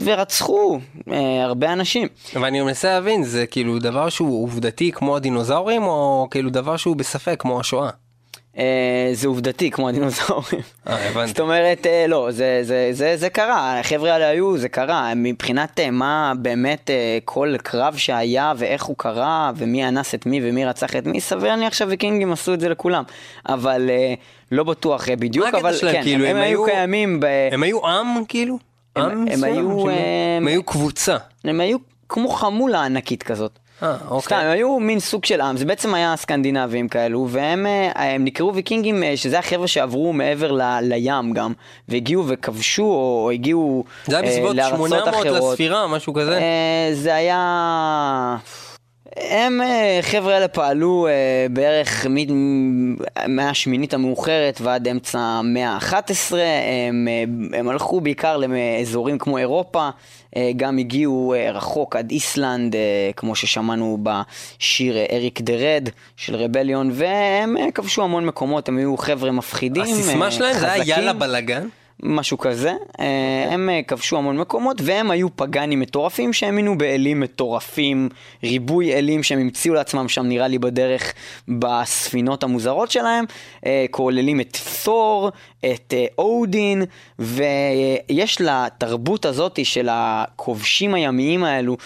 ורצחו 0.06 0.80
אה, 1.12 1.44
הרבה 1.44 1.74
אנשים. 1.74 2.08
ואני 2.42 2.62
מנסה 2.62 2.88
להבין, 2.94 3.24
זה 3.24 3.46
כאילו 3.46 3.80
דבר 3.80 4.10
שהוא 4.10 4.44
עובדתי 4.44 4.92
כמו 4.92 5.16
הדינוזאורים, 5.16 5.84
או 5.84 6.28
כאילו 6.32 6.50
דבר 6.50 6.78
שהוא 6.78 6.96
בספק 6.96 7.36
כמו 7.40 7.60
השואה? 7.60 7.90
אה, 8.58 9.10
זה 9.14 9.28
עובדתי 9.28 9.72
כמו 9.72 9.90
הדינוזאורים. 9.90 10.62
אה, 10.88 11.10
הבנתי. 11.10 11.28
זאת 11.28 11.40
אומרת, 11.40 11.86
אה, 11.88 12.06
לא, 12.08 12.28
זה, 12.32 12.60
זה, 12.64 12.90
זה, 12.92 13.18
זה 13.18 13.30
קרה, 13.30 13.80
החבר'ה 13.80 14.14
האלה 14.14 14.28
היו, 14.28 14.58
זה 14.58 14.70
קרה. 14.70 15.14
מבחינת 15.16 15.80
אה, 15.80 15.92
מה 15.92 16.34
באמת 16.38 16.90
אה, 16.90 17.18
כל 17.26 17.56
קרב 17.64 17.96
שהיה 17.98 18.54
ואיך 18.58 18.84
הוא 18.84 18.96
קרה, 18.98 19.52
ומי 19.56 19.88
אנס 19.88 20.16
את 20.16 20.26
מי 20.26 20.40
ומי 20.44 20.66
רצח 20.66 20.96
את 20.96 21.06
מי, 21.06 21.22
סביר 21.22 21.50
להניח 21.50 21.74
שהוויקינגים 21.74 22.32
עשו 22.32 22.54
את 22.54 22.60
זה 22.60 22.70
לכולם. 22.70 23.04
אבל 23.50 23.90
אה, 23.90 24.14
לא 24.52 24.64
בטוח 24.64 25.10
אה, 25.10 25.16
בדיוק, 25.16 25.48
אבל? 25.48 25.74
כן, 25.92 26.04
כאילו, 26.04 26.26
הם, 26.26 26.36
הם 26.36 26.42
היו- 26.44 26.66
קיימים, 26.66 27.20
ב... 27.20 27.26
הם 27.52 27.64
היו 27.64 27.88
עם 27.88 28.08
כאילו? 28.28 28.71
הם- 28.96 29.04
עם 29.12 29.12
הם 29.18 29.26
מסוים? 29.26 29.54
היו? 29.54 29.90
אה, 29.90 29.94
הם 30.38 30.48
היו 30.48 30.64
קבוצה. 30.64 31.18
הם 31.44 31.60
היו 31.60 31.78
כמו 32.10 32.30
חמולה 32.30 32.84
ענקית 32.86 33.24
כזאת. 33.24 33.52
אה, 33.84 33.96
סתם, 33.98 34.08
אוקיי. 34.08 34.38
הם 34.38 34.52
היו 34.52 34.80
מין 34.80 35.00
סוג 35.00 35.26
של 35.26 35.42
עם, 35.42 35.58
זה 35.58 35.66
בעצם 35.66 35.94
היה 35.94 36.14
סקנדינבים 36.18 36.88
כאלו, 36.90 37.28
והם 37.30 37.66
אה, 37.66 37.92
הם 38.14 38.26
נקראו 38.26 38.56
ויקינגים, 38.56 39.04
אה, 39.04 39.18
שזה 39.18 39.40
החבר'ה 39.40 39.68
שעברו 39.68 40.14
מעבר 40.14 40.52
ל, 40.52 40.62
לים 40.82 41.34
גם, 41.34 41.54
והגיעו 41.90 42.24
וכבשו, 42.28 42.84
או, 42.84 43.22
או 43.26 43.32
הגיעו 43.32 43.84
זה 44.06 44.18
היה 44.18 44.26
אה, 44.26 44.30
בסביבות 44.32 44.56
לארצות 44.56 44.78
800 44.90 45.08
אחרות. 45.08 45.52
לספירה, 45.52 45.88
משהו 45.88 46.14
כזה? 46.14 46.38
אה, 46.38 46.90
זה 46.94 47.16
היה... 47.16 48.38
הם, 49.18 49.62
אה, 49.62 50.00
חבר'ה 50.02 50.34
האלה 50.34 50.48
פעלו 50.48 51.08
אה, 51.08 51.14
בערך 51.50 52.06
מ- 52.10 52.96
מהמאה 52.96 53.50
השמינית 53.50 53.94
המאוחרת 53.94 54.62
ועד 54.62 54.88
אמצע 54.88 55.20
המאה 55.20 55.70
ה-11, 55.70 56.36
הם, 56.90 57.08
אה, 57.08 57.24
הם 57.60 57.70
הלכו 57.70 58.02
בעיקר 58.02 58.38
לאזורים 58.38 59.18
כמו 59.18 59.38
אירופה, 59.38 59.90
גם 60.56 60.78
הגיעו 60.78 61.34
רחוק 61.54 61.96
עד 61.96 62.12
איסלנד, 62.12 62.76
כמו 63.16 63.36
ששמענו 63.36 63.98
בשיר 64.04 64.96
אריק 65.12 65.42
דה 65.42 65.54
רד 65.54 65.90
של 66.18 66.36
רבליון, 66.36 66.90
והם 66.94 67.56
כבשו 67.74 68.04
המון 68.04 68.26
מקומות, 68.26 68.70
הם 68.70 68.78
היו 68.78 68.98
חבר'ה 68.98 69.32
מפחידים, 69.32 69.84
הסיסמה 69.84 70.32
שלהם 70.32 70.58
זה 70.58 70.72
היה 70.72 70.84
חזקים. 70.84 70.94
יאללה 70.98 71.14
בלאגן? 71.14 71.68
משהו 72.04 72.38
כזה. 72.38 72.74
אה, 73.00 73.48
הם 73.52 73.70
אה, 73.70 73.82
כבשו 73.88 74.18
המון 74.18 74.38
מקומות, 74.38 74.78
והם 74.84 75.12
היו 75.12 75.36
פגאנים 75.36 75.80
מטורפים 75.80 76.34
שהאמינו 76.34 76.78
באלים 76.78 77.20
מטורפים, 77.20 78.10
ריבוי 78.44 78.94
אלים 78.94 79.24
שהם 79.24 79.40
המציאו 79.40 79.74
לעצמם 79.74 80.10
שם 80.10 80.26
נראה 80.26 80.48
לי 80.48 80.60
בדרך 80.60 81.14
בספינות 81.48 82.44
המוזרות 82.44 82.92
שלהם, 82.92 83.26
אה, 83.66 83.86
כוללים 83.92 84.42
את 84.42 84.58
תור, 84.84 85.30
את 85.72 85.94
אודין, 86.18 86.84
ויש 87.20 88.42
לתרבות 88.42 89.26
הזאת 89.26 89.60
של 89.66 89.88
הכובשים 89.92 90.94
הימיים 90.94 91.44
האלו 91.44 91.78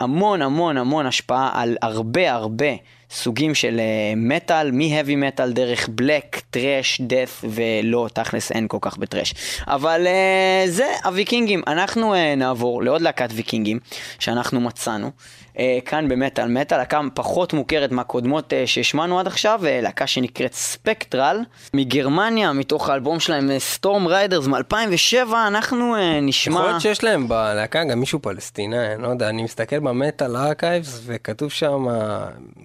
המון 0.00 0.42
המון 0.42 0.76
המון 0.76 1.06
השפעה 1.06 1.50
על 1.54 1.76
הרבה 1.82 2.32
הרבה. 2.32 2.66
סוגים 3.10 3.54
של 3.54 3.80
אה, 3.80 4.12
מטאל, 4.16 4.70
מ-heavy 4.70 5.16
מטאל 5.16 5.52
דרך 5.52 5.88
בלק, 5.88 6.40
טראש, 6.50 7.00
דף, 7.00 7.44
ולא, 7.48 8.08
תכלס 8.12 8.52
אין 8.52 8.68
כל 8.68 8.78
כך 8.80 8.96
בטראש. 8.96 9.34
אבל 9.66 10.06
אה, 10.06 10.64
זה 10.66 10.86
הוויקינגים. 11.04 11.62
אנחנו 11.66 12.14
אה, 12.14 12.34
נעבור 12.34 12.82
לעוד 12.82 13.02
להקת 13.02 13.28
ויקינגים 13.32 13.78
שאנחנו 14.18 14.60
מצאנו. 14.60 15.10
אה, 15.58 15.78
כאן 15.84 16.08
במטאל 16.08 16.48
מטאל, 16.48 16.78
להקה 16.78 17.00
פחות 17.14 17.52
מוכרת 17.52 17.92
מהקודמות 17.92 18.52
אה, 18.52 18.66
שהשמענו 18.66 19.20
עד 19.20 19.26
עכשיו, 19.26 19.60
אה, 19.66 19.80
להקה 19.80 20.06
שנקראת 20.06 20.54
ספקטרל, 20.54 21.40
מגרמניה, 21.74 22.52
מתוך 22.52 22.88
האלבום 22.88 23.20
שלהם 23.20 23.50
Storm 23.58 24.06
Riders 24.06 24.46
מ-2007, 24.46 25.32
אנחנו 25.46 25.94
נשמע... 26.22 26.54
יכול 26.54 26.66
להיות 26.66 26.80
שיש 26.80 27.04
להם 27.04 27.28
בלהקה 27.28 27.84
גם 27.84 28.00
מישהו 28.00 28.22
פלסטיני, 28.22 28.94
אני 28.94 29.02
לא 29.02 29.08
יודע, 29.08 29.28
אני 29.28 29.42
מסתכל 29.42 29.78
ב 29.78 29.88
Metal 29.88 30.36
Archives 30.36 31.00
וכתוב 31.06 31.50
שם 31.50 31.86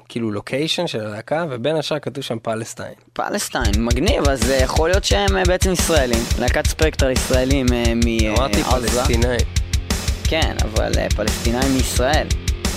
כאילו 0.10 0.32
לוקיישן 0.32 0.88
של 0.88 1.06
הלהקה 1.06 1.46
ובין 1.50 1.76
השאר 1.76 2.00
כתוב 2.00 2.24
שם 2.24 2.38
Palestine. 2.42 2.94
Palestine, 3.14 3.72
מגניב, 3.78 4.30
אז 4.30 4.54
יכול 4.64 4.90
להיות 4.90 5.04
שהם 5.04 5.44
בעצם 5.48 5.72
ישראלים. 5.72 6.24
להקת 6.40 6.68
ספקטרל 6.68 7.12
ישראלים 7.12 7.66
אה, 7.74 7.84
אמרתי 8.38 8.62
מעזה. 8.62 8.88
פלסטיני. 8.88 9.38
כן, 10.24 10.56
אבל 10.64 10.92
פלסטינאים 11.16 11.74
מישראל. 11.74 12.28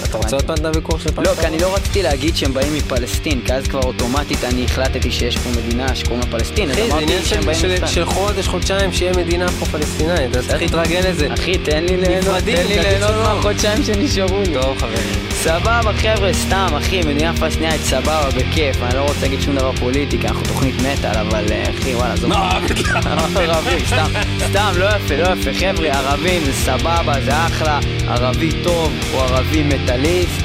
אתה 0.03 0.17
רוצה 0.17 0.37
עוד 0.37 0.45
פעם 0.45 0.57
את 0.57 0.65
הוויכוח 0.65 1.01
של 1.01 1.13
Palestine? 1.13 1.37
לא, 1.37 1.41
כי 1.41 1.47
אני 1.47 1.59
לא 1.59 1.75
רציתי 1.75 2.03
להגיד 2.03 2.37
שהם 2.37 2.55
באים 2.55 2.75
מפלסטין, 2.75 3.41
כי 3.47 3.53
אז 3.53 3.67
כבר 3.69 3.81
אוטומטית 3.81 4.45
אני 4.45 4.65
החלטתי 4.65 5.11
שיש 5.11 5.39
פה 5.39 5.51
מדינה 5.51 5.95
שקוראים 5.95 6.21
לה 6.21 6.27
פלסטין, 6.27 6.71
אז 6.71 6.79
אמרתי 6.79 7.25
שהם 7.25 7.45
באים 7.45 7.49
מישראל. 7.49 7.87
של 7.87 8.05
חודש, 8.05 8.49
חודשיים, 8.49 8.93
שיהיה 8.93 9.13
מדינה 9.13 9.49
פה 9.49 9.67
פלסטינאית, 9.67 10.31
אתה 10.31 10.43
צריך 10.43 10.63
להתרגל 10.63 11.01
לזה. 11.09 11.35
אחי, 11.35 11.59
תן 11.59 11.85
לי 11.85 11.97
ליהנות, 11.97 12.39
תן 12.39 12.67
לי 12.67 12.79
ליהנות. 12.79 13.11
מהחודשיים 13.11 13.85
שנשארו 13.85 14.41
לי. 14.47 14.55
טוב 14.55 14.79
חברים. 14.79 15.25
סבבה 15.43 15.93
חבר'ה, 15.93 16.33
סתם 16.33 16.67
אחי, 16.79 17.01
מדינה 17.01 17.37
פלסטינאית 17.37 17.81
סבבה, 17.81 18.29
בכיף, 18.37 18.83
אני 18.83 18.95
לא 18.97 19.03
רוצה 19.03 19.21
להגיד 19.23 19.41
שום 19.41 19.57
דבר 19.57 19.73
פוליטי, 19.73 20.19
כי 20.19 20.29
אנחנו 20.29 20.43
תוכנית 20.43 20.75
מטאל, 20.75 21.19
אבל 21.19 21.45
אה, 21.51 21.71
אחי, 21.71 21.95
וואלה, 21.95 22.17
זו... 22.17 22.29
ערבים, 23.55 23.87
סתם, 23.87 24.11
סתם, 24.51 24.73
לא 24.77 24.87
יפה, 24.97 25.17
לא 25.17 25.29
יפה, 25.33 25.53
חבר'ה, 25.53 25.89
ערבים 25.89 26.45
זה 26.45 26.53
סבבה, 26.53 27.15
זה 27.25 27.47
אחלה, 27.47 27.81
ערבי 28.09 28.51
טוב 28.65 28.93
הוא 29.13 29.21
ערבי 29.21 29.63
מטאליסט, 29.85 30.43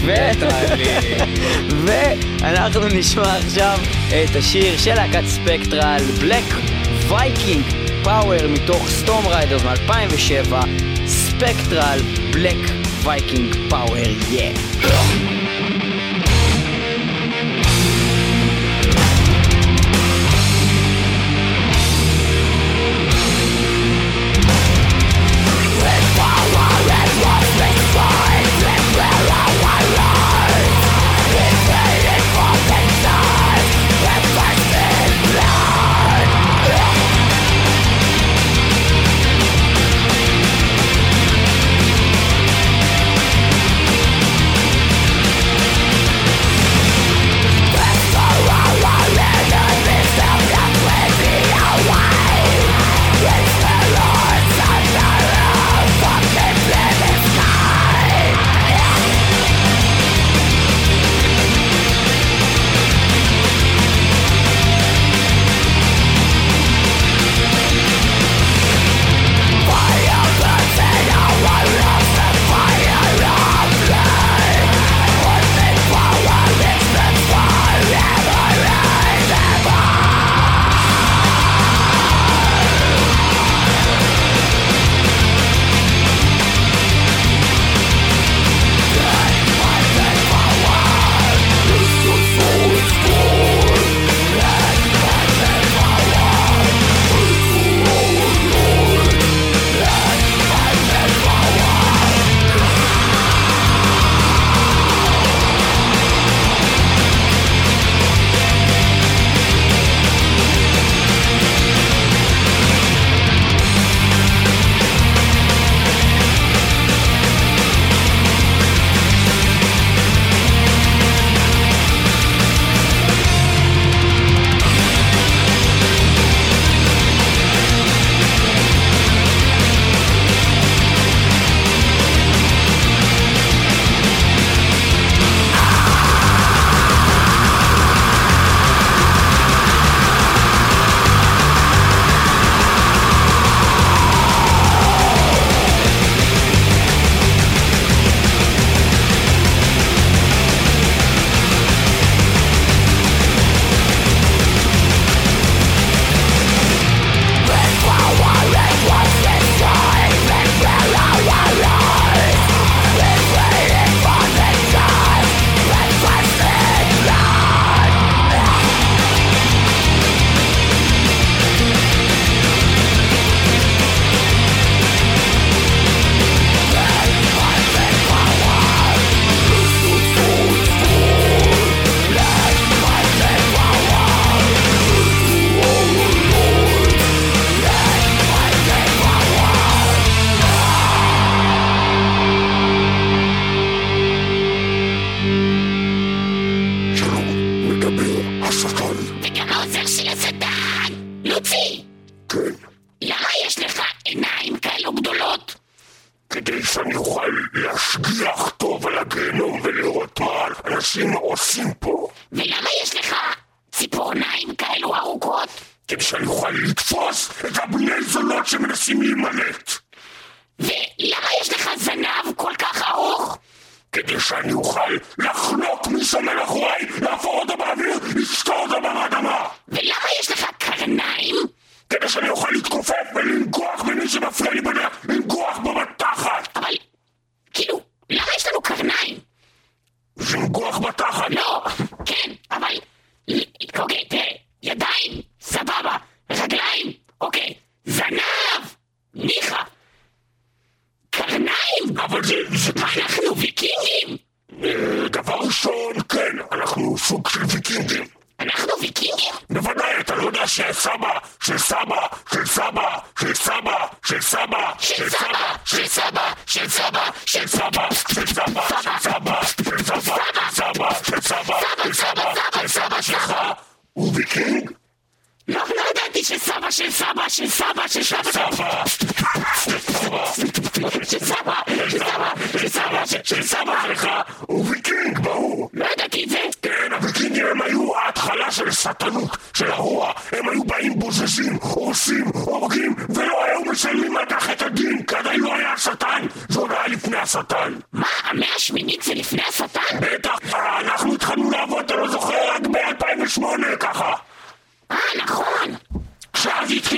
ו... 0.00 0.12
ואנחנו 2.40 2.88
נשמע 2.88 3.36
עכשיו 3.36 3.78
את 4.08 4.36
השיר 4.36 4.78
של 4.78 4.94
להקת 4.94 5.24
ספקטרל, 5.26 6.02
Black 6.20 6.44
Viking 7.08 7.64
Power 8.04 8.46
מתוך 8.48 8.88
Storm 8.88 9.26
Riders 9.26 9.62
מ-2007, 9.62 10.54
ספקטרל 11.06 11.98
Black 12.32 12.70
Viking 13.04 13.56
Power, 13.70 13.96
יא. 14.30 15.41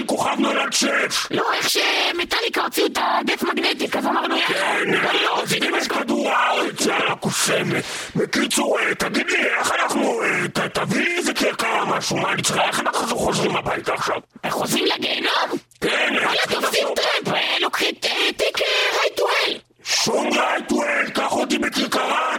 כוכב 0.06 0.36
נולד 0.38 0.72
שף! 0.72 1.26
לא, 1.30 1.44
איך 1.52 1.68
שמטאליקה 1.70 2.62
הוציאו 2.62 2.86
את 2.86 2.98
הדף 3.00 3.42
מגנטיק, 3.42 3.96
אז 3.96 4.06
אמרנו 4.06 4.36
יחד. 4.36 4.54
כן, 4.54 4.94
אני 4.94 5.18
לא 5.24 5.38
רציתם 5.42 5.76
את 5.76 5.86
כדור 5.86 6.30
הארץ, 6.30 6.86
יאללה 6.86 7.14
קוסמת. 7.14 7.84
בקיצור, 8.16 8.78
אה, 8.78 8.94
תגיד 8.94 9.30
לי, 9.30 9.38
איך 9.58 9.72
אנחנו... 9.72 10.22
אה, 10.22 10.68
תביא 10.68 11.04
לי 11.04 11.16
איזה 11.16 11.34
קרקע 11.34 11.80
או 11.80 11.86
משהו, 11.86 12.16
מה 12.16 12.32
אני 12.32 12.42
צריך? 12.42 12.60
איך 12.60 12.80
אנחנו 12.80 13.16
חוזרים 13.18 13.56
הביתה 13.56 13.94
עכשיו? 13.94 14.16
חוזרים 14.50 14.84
לגיהנום? 14.96 15.58
כן! 15.80 16.14
וואלה, 16.24 16.40
תופסים 16.50 16.88
טראמפ, 16.96 17.36
אה, 17.36 17.58
לוקחים 17.60 17.94
תיק 18.36 18.58
רייטואל. 19.02 19.58
שום 19.84 20.28
רייטואל, 20.32 21.10
קח 21.14 21.32
אותי 21.32 21.58
בכיכרה, 21.58 22.36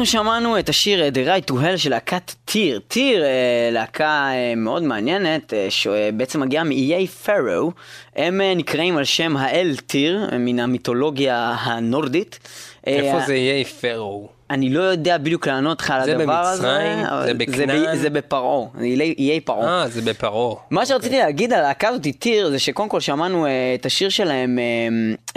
אנחנו 0.00 0.12
שמענו 0.12 0.58
את 0.58 0.68
השיר 0.68 1.02
אה, 1.02 1.08
The 1.08 1.28
Right 1.28 1.50
to 1.50 1.54
Hell 1.54 1.76
של 1.76 1.90
להקת 1.90 2.32
טיר. 2.44 2.80
טיר, 2.88 3.24
אה, 3.24 3.68
להקה 3.72 4.30
אה, 4.32 4.54
מאוד 4.56 4.82
מעניינת, 4.82 5.52
שבעצם 5.68 6.40
מגיעה 6.40 6.64
מאיי 6.64 7.06
פארו. 7.06 7.72
הם 8.16 8.40
נקראים 8.56 8.96
על 8.96 9.04
שם 9.04 9.36
האל 9.36 9.76
טיר, 9.86 10.28
מן 10.38 10.60
המיתולוגיה 10.60 11.56
הנורדית. 11.60 12.38
איפה 12.86 13.20
זה 13.26 13.34
יהיה 13.34 13.64
פרו? 13.64 14.28
אני 14.50 14.70
לא 14.70 14.80
יודע 14.82 15.18
בדיוק 15.18 15.46
לענות 15.48 15.80
לך 15.80 15.90
על 15.90 16.04
זה 16.04 16.16
הדבר 16.16 16.32
הזה. 16.32 16.62
במצרים? 16.68 16.98
אבל 16.98 17.26
זה 17.26 17.34
ב- 17.34 17.38
בכנען? 17.38 17.96
זה 17.96 18.10
בפרעה, 18.10 18.66
זה 18.78 18.84
איי- 18.84 19.40
פרעה. 19.40 19.82
אה, 19.82 19.88
זה 19.88 20.02
בפרעה. 20.02 20.54
מה 20.70 20.86
שרציתי 20.86 21.18
להגיד 21.18 21.52
על 21.52 21.58
הלהקה 21.64 21.88
הזאת, 21.88 22.06
טיר, 22.18 22.50
זה 22.50 22.58
שקודם 22.58 22.88
כל 22.88 23.00
שמענו 23.00 23.46
אה, 23.46 23.50
את 23.80 23.86
השיר 23.86 24.08
שלהם 24.08 24.58
אה, 24.58 24.64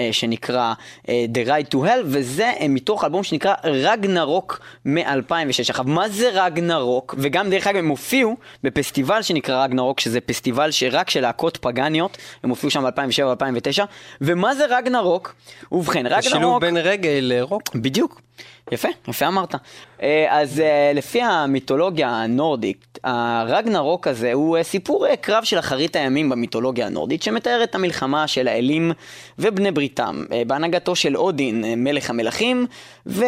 אה, 0.05 0.13
שנקרא 0.13 0.73
The 1.05 1.47
Ride 1.47 1.73
to 1.73 1.77
Hell, 1.77 2.01
וזה 2.05 2.51
מתוך 2.69 3.03
אלבום 3.03 3.23
שנקרא 3.23 3.53
רגנרוק 3.63 4.59
מ-2006. 4.85 5.01
עכשיו, 5.69 5.85
מה 5.87 6.09
זה 6.09 6.29
רגנרוק? 6.45 7.15
וגם 7.17 7.49
דרך 7.49 7.67
אגב 7.67 7.77
הם 7.77 7.87
הופיעו 7.87 8.35
בפסטיבל 8.63 9.21
שנקרא 9.21 9.63
רגנרוק, 9.63 9.99
שזה 9.99 10.21
פסטיבל 10.21 10.71
שרק 10.71 11.09
של 11.09 11.21
להקות 11.21 11.57
פגניות, 11.57 12.17
הם 12.43 12.49
הופיעו 12.49 12.71
שם 12.71 12.83
ב-2007-2009. 12.83 13.83
ומה 14.21 14.55
זה 14.55 14.65
רגנרוק? 14.77 15.35
ובכן, 15.71 16.03
זה 16.09 16.21
שילוב 16.21 16.35
רגנרוק... 16.37 16.61
בין 16.61 16.77
רגל 16.77 17.19
לרוק. 17.21 17.63
בדיוק. 17.75 18.21
יפה, 18.71 18.87
יפה 19.07 19.27
אמרת. 19.27 19.55
אה, 20.03 20.25
אז 20.29 20.59
אה, 20.59 20.91
לפי 20.95 21.21
המיתולוגיה 21.21 22.09
הנורדית, 22.09 22.99
הרגנרוק 23.03 24.07
הזה 24.07 24.33
הוא 24.33 24.57
אה, 24.57 24.63
סיפור 24.63 25.07
קרב 25.21 25.43
של 25.43 25.59
אחרית 25.59 25.95
הימים 25.95 26.29
במיתולוגיה 26.29 26.85
הנורדית, 26.85 27.23
שמתאר 27.23 27.63
את 27.63 27.75
המלחמה 27.75 28.27
של 28.27 28.47
האלים 28.47 28.91
ובני 29.39 29.71
בריתם, 29.71 30.25
בהנהגתו 30.47 30.95
של 30.95 31.17
אודין, 31.17 31.63
מלך 31.77 32.09
המלכים, 32.09 32.65
ו... 33.07 33.25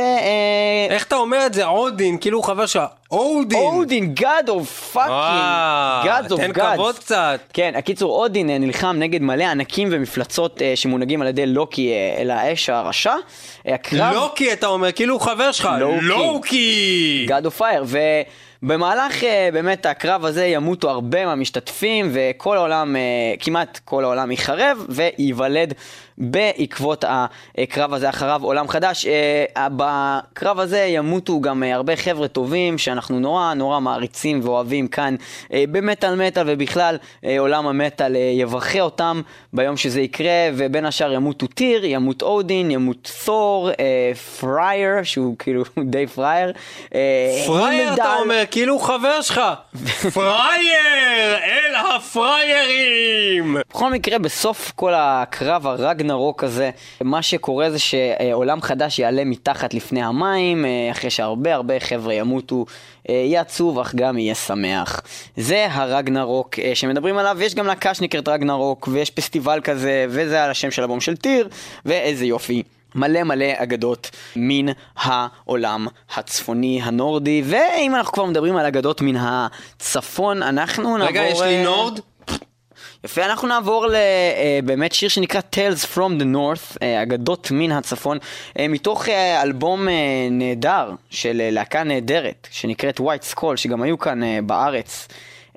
איך 0.89 1.05
אתה 1.05 1.15
אומר 1.15 1.45
את 1.45 1.53
זה? 1.53 1.65
אודין, 1.65 2.17
כאילו 2.17 2.37
הוא 2.37 2.45
חבר 2.45 2.65
שלך. 2.65 2.83
אודין! 3.11 3.59
אודין, 3.59 4.13
God 4.19 4.47
of 4.47 4.95
fucking, 4.95 6.05
God 6.05 6.31
of 6.31 6.37
תן 6.37 6.51
gods. 6.51 6.73
כבוד 6.73 6.95
קצת. 6.99 7.39
כן, 7.53 7.73
הקיצור, 7.75 8.11
אודין 8.11 8.49
נלחם 8.49 8.95
נגד 8.99 9.21
מלא 9.21 9.43
ענקים 9.43 9.87
ומפלצות 9.91 10.61
שמונהגים 10.75 11.21
על 11.21 11.27
ידי 11.27 11.45
לוקי 11.45 11.93
אל 12.17 12.31
האש 12.31 12.69
הרשע. 12.69 13.13
הקרב... 13.65 14.13
לוקי 14.13 14.53
אתה 14.53 14.67
אומר, 14.67 14.91
כאילו 14.91 15.13
הוא 15.13 15.21
חבר 15.21 15.51
שלך. 15.51 15.69
לוקי. 16.01 16.64
God 17.27 17.45
of 17.45 17.59
Fire, 17.59 17.97
ובמהלך 18.63 19.23
אה, 19.23 19.49
באמת 19.53 19.85
הקרב 19.85 20.25
הזה 20.25 20.45
ימותו 20.45 20.89
הרבה 20.89 21.25
מהמשתתפים, 21.25 22.09
וכל 22.13 22.57
העולם, 22.57 22.95
אה, 22.95 23.01
כמעט 23.39 23.79
כל 23.85 24.03
העולם 24.03 24.31
ייחרב, 24.31 24.85
וייוולד 24.89 25.73
בעקבות 26.17 27.05
הקרב 27.57 27.93
הזה 27.93 28.09
אחריו 28.09 28.43
עולם 28.43 28.67
חדש. 28.67 29.05
אה, 29.05 29.67
בקרב 29.77 30.59
הזה 30.59 30.79
ימותו 30.79 31.41
גם 31.41 31.63
אה, 31.63 31.75
הרבה 31.75 31.95
חבר'ה 31.95 32.27
טובים, 32.27 32.77
שאנחנו 32.77 33.19
נורא 33.19 33.53
נורא 33.53 33.79
מעריצים 33.79 34.39
ואוהבים 34.43 34.87
כאן 34.87 35.15
אה, 35.53 35.63
במטאל 35.71 36.27
מטאל, 36.27 36.43
ובכלל 36.47 36.97
עולם 37.39 37.67
המטאל 37.67 38.15
יבכה 38.15 38.81
אותם 38.81 39.21
ביום 39.53 39.77
שזה 39.77 40.01
יקרה, 40.01 40.49
ובין 40.53 40.85
השאר 40.85 41.13
ימותו 41.13 41.47
טיר, 41.47 41.85
ימות 41.85 42.21
אודין, 42.21 42.71
ימות 42.71 43.11
תור, 43.25 43.69
פרייר, 44.39 45.03
שהוא 45.03 45.35
כאילו 45.39 45.63
די 45.83 46.07
פרייר. 46.07 46.51
פרייר 47.45 47.93
אתה. 47.93 48.15
אומר, 48.19 48.43
כאילו 48.51 48.73
הוא 48.73 48.81
חבר 48.81 49.21
שלך. 49.21 49.41
פרייר! 50.13 51.37
אל 51.43 51.75
הפריירים! 51.75 53.57
בכל 53.69 53.91
מקרה, 53.91 54.19
בסוף 54.19 54.71
כל 54.75 54.93
הקרב 54.95 55.67
הרגנרוק 56.09 56.43
הזה, 56.43 56.69
מה 57.01 57.21
שקורה 57.21 57.69
זה 57.71 57.79
שעולם 57.79 58.61
חדש 58.61 58.99
יעלה 58.99 59.25
מתחת 59.25 59.73
לפני 59.73 60.03
המים, 60.03 60.65
אה, 60.65 60.91
אחרי 60.91 61.09
שהרבה 61.09 61.53
הרבה 61.53 61.79
חבר'ה 61.79 62.13
ימותו. 62.13 62.65
אה, 63.09 63.13
יהיה 63.13 63.41
עצוב, 63.41 63.79
אך 63.79 63.95
גם 63.95 64.17
יהיה 64.17 64.35
שמח. 64.35 65.01
זה 65.37 65.67
הרגנרוק 65.69 66.59
אה, 66.59 66.75
שמדברים 66.75 67.17
עליו, 67.17 67.35
ויש 67.39 67.55
גם 67.55 67.67
להקה 67.67 67.93
שנקראת 67.93 68.27
רגנרוק, 68.27 68.89
ויש 68.91 69.09
פסטיבל 69.09 69.59
כזה, 69.63 70.05
וזה 70.09 70.43
על 70.43 70.51
השם 70.51 70.71
של 70.71 70.81
אלבום 70.81 71.01
של 71.01 71.15
טיר, 71.15 71.47
ואיזה 71.85 72.25
יופי. 72.25 72.63
מלא 72.95 73.23
מלא 73.23 73.45
אגדות 73.55 74.11
מן 74.35 74.73
העולם 74.97 75.87
הצפוני 76.15 76.81
הנורדי, 76.83 77.43
ואם 77.45 77.95
אנחנו 77.95 78.13
כבר 78.13 78.25
מדברים 78.25 78.57
על 78.57 78.65
אגדות 78.65 79.01
מן 79.01 79.15
הצפון, 79.17 80.43
אנחנו 80.43 80.97
נעבור... 80.97 81.07
רגע, 81.07 81.23
יש 81.23 81.41
לי 81.41 81.63
נורד? 81.63 81.99
יפה, 83.05 83.25
אנחנו 83.25 83.47
נעבור 83.47 83.87
לבאמת 83.87 84.93
שיר 84.93 85.09
שנקרא 85.09 85.41
Tales 85.55 85.95
from 85.95 86.21
the 86.21 86.35
North, 86.35 86.77
אה, 86.81 87.01
אגדות 87.01 87.47
מן 87.51 87.71
הצפון, 87.71 88.17
אה, 88.59 88.67
מתוך 88.67 89.09
אה, 89.09 89.41
אלבום 89.41 89.89
אה, 89.89 89.93
נהדר 90.31 90.91
של 91.09 91.41
אה, 91.41 91.51
להקה 91.51 91.83
נהדרת, 91.83 92.47
שנקראת 92.51 92.99
White 92.99 93.35
Skull, 93.35 93.55
שגם 93.55 93.81
היו 93.81 93.99
כאן 93.99 94.23
אה, 94.23 94.39
בארץ. 94.43 95.07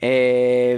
אה, 0.03 0.09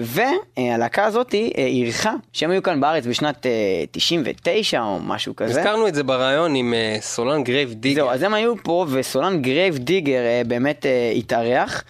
והלהקה 0.00 1.04
הזאת 1.04 1.34
אה, 1.34 1.66
אירחה, 1.66 2.12
שהם 2.32 2.50
היו 2.50 2.62
כאן 2.62 2.80
בארץ 2.80 3.06
בשנת 3.06 3.46
אה, 3.46 3.50
99 3.90 4.80
או 4.80 4.98
משהו 5.02 5.36
כזה. 5.36 5.60
הזכרנו 5.60 5.88
את 5.88 5.94
זה 5.94 6.02
בריאיון 6.02 6.54
עם 6.54 6.74
אה, 6.74 6.96
סולן 7.00 7.44
גרייב 7.44 7.72
דיגר. 7.72 7.94
זהו, 7.94 8.10
אז 8.10 8.22
הם 8.22 8.34
היו 8.34 8.54
פה, 8.62 8.86
וסולן 8.90 9.42
גרייב 9.42 9.78
דיגר 9.78 10.20
אה, 10.20 10.42
באמת 10.46 10.86
אה, 10.86 11.12
התארח. 11.16 11.84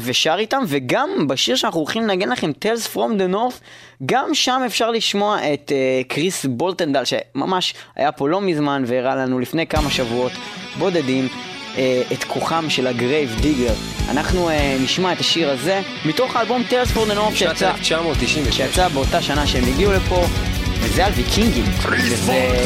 ושר 0.00 0.36
איתם, 0.38 0.62
וגם 0.68 1.10
בשיר 1.28 1.56
שאנחנו 1.56 1.80
הולכים 1.80 2.02
לנגן 2.02 2.28
לכם, 2.28 2.50
Tales 2.50 2.94
from 2.94 3.18
the 3.18 3.34
North, 3.34 3.60
גם 4.06 4.34
שם 4.34 4.62
אפשר 4.66 4.90
לשמוע 4.90 5.38
את 5.54 5.72
אה, 5.72 6.02
קריס 6.08 6.44
בולטנדל, 6.44 7.02
שממש 7.04 7.74
היה 7.96 8.12
פה 8.12 8.28
לא 8.28 8.40
מזמן 8.40 8.84
והראה 8.86 9.14
לנו 9.14 9.38
לפני 9.38 9.66
כמה 9.66 9.90
שבועות 9.90 10.32
בודדים 10.78 11.28
אה, 11.76 12.02
את 12.12 12.24
כוחם 12.24 12.70
של 12.70 12.86
הגרייב 12.86 13.36
דיגר. 13.40 13.74
אנחנו 14.10 14.48
אה, 14.48 14.76
נשמע 14.80 15.12
את 15.12 15.20
השיר 15.20 15.50
הזה 15.50 15.80
מתוך 16.06 16.36
האלבום 16.36 16.62
from 16.70 17.10
the 17.10 17.14
North 17.14 17.34
שנת 17.34 17.56
שיצא, 17.56 17.70
1996. 17.70 18.56
שיצא 18.56 18.88
באותה 18.88 19.22
שנה 19.22 19.46
שהם 19.46 19.64
הגיעו 19.64 19.92
לפה, 19.92 20.24
וזה 20.80 21.06
על 21.06 21.12
ויקינגים. 21.12 21.64
וזה... 21.90 22.64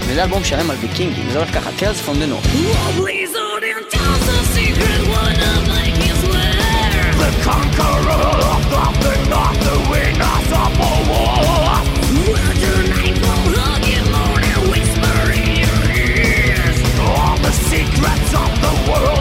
וזה 0.00 0.22
אלבום 0.22 0.44
שלם 0.44 0.70
על 0.70 0.76
ויקינגים, 0.76 1.30
זה 1.30 1.38
הולך 1.38 1.54
ככה, 1.54 1.70
Tales 1.78 2.08
from 2.08 2.14
the 2.14 2.26
North. 2.32 2.48
Secrets 17.72 18.34
of 18.34 18.50
the 18.60 18.90
world 18.90 19.11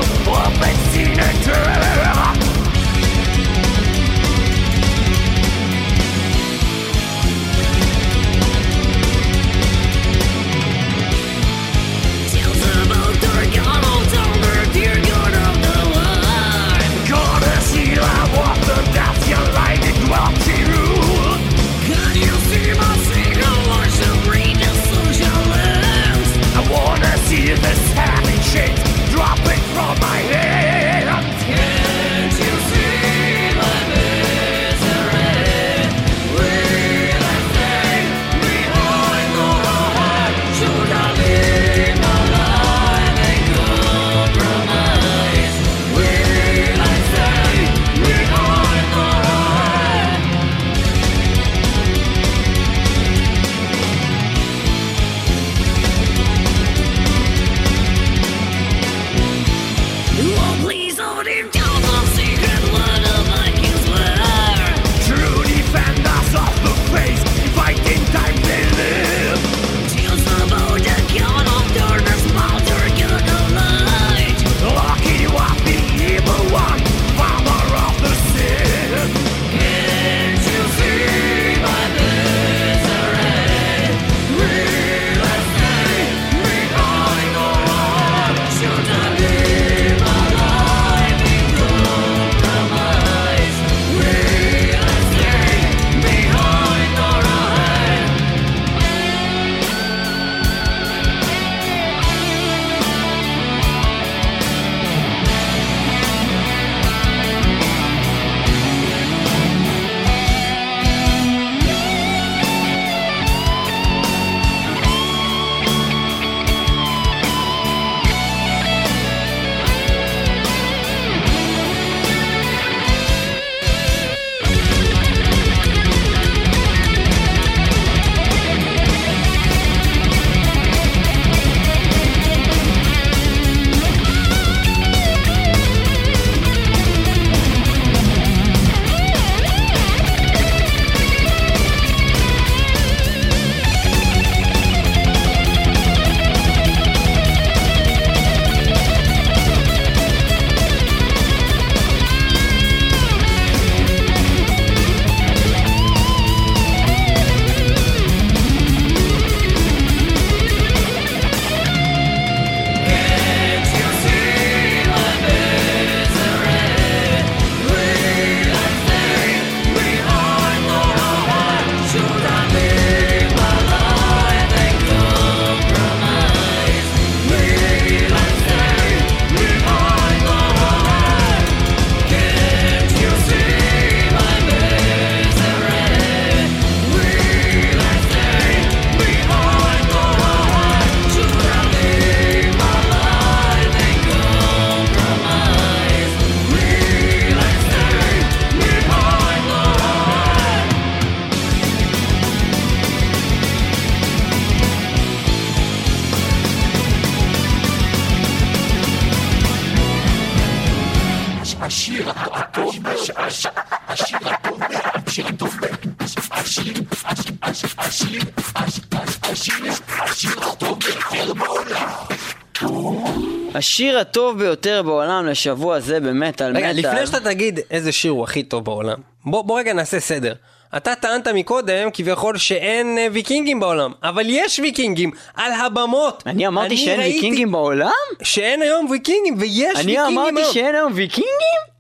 השיר 223.72 224.00
הטוב 224.00 224.40
ביותר 224.40 224.84
בעולם 224.84 225.28
לשבוע 225.28 225.80
זה 225.80 226.00
במטאל 226.00 226.58
רגע, 226.58 226.74
מטאל. 226.74 226.92
לפני 226.92 227.08
שאתה 227.08 227.20
תגיד 227.20 227.60
איזה 227.72 227.92
שיר 227.92 228.12
הוא 228.12 228.24
הכי 228.24 228.44
טוב 228.44 228.66
בעולם, 228.66 228.98
בוא, 229.26 229.42
בוא 229.42 229.60
רגע 229.60 229.74
נעשה 229.74 230.00
סדר. 230.00 230.34
אתה 230.78 230.96
טענת 230.96 231.28
מקודם 231.28 231.90
כביכול 231.94 232.38
שאין 232.38 232.98
אה, 232.98 233.08
ויקינגים 233.12 233.60
בעולם, 233.60 233.92
אבל 234.04 234.24
יש 234.28 234.60
ויקינגים 234.60 235.12
על 235.36 235.52
הבמות. 235.52 236.24
אני 236.26 236.48
אמרתי 236.48 236.78
שאין 236.78 237.00
ראיתי 237.00 237.16
ויקינגים 237.16 237.52
בעולם? 237.52 237.92
שאין 238.24 238.62
היום 238.62 238.88
ויקינגים, 238.90 239.36
ויש 239.40 239.80
אני 239.80 239.98
ויקינגים 239.98 240.18
אמרתי 240.20 240.40
היום. 240.42 240.54
שאין 240.54 240.76
היום 240.76 240.92
ויקינגים? 240.96 241.71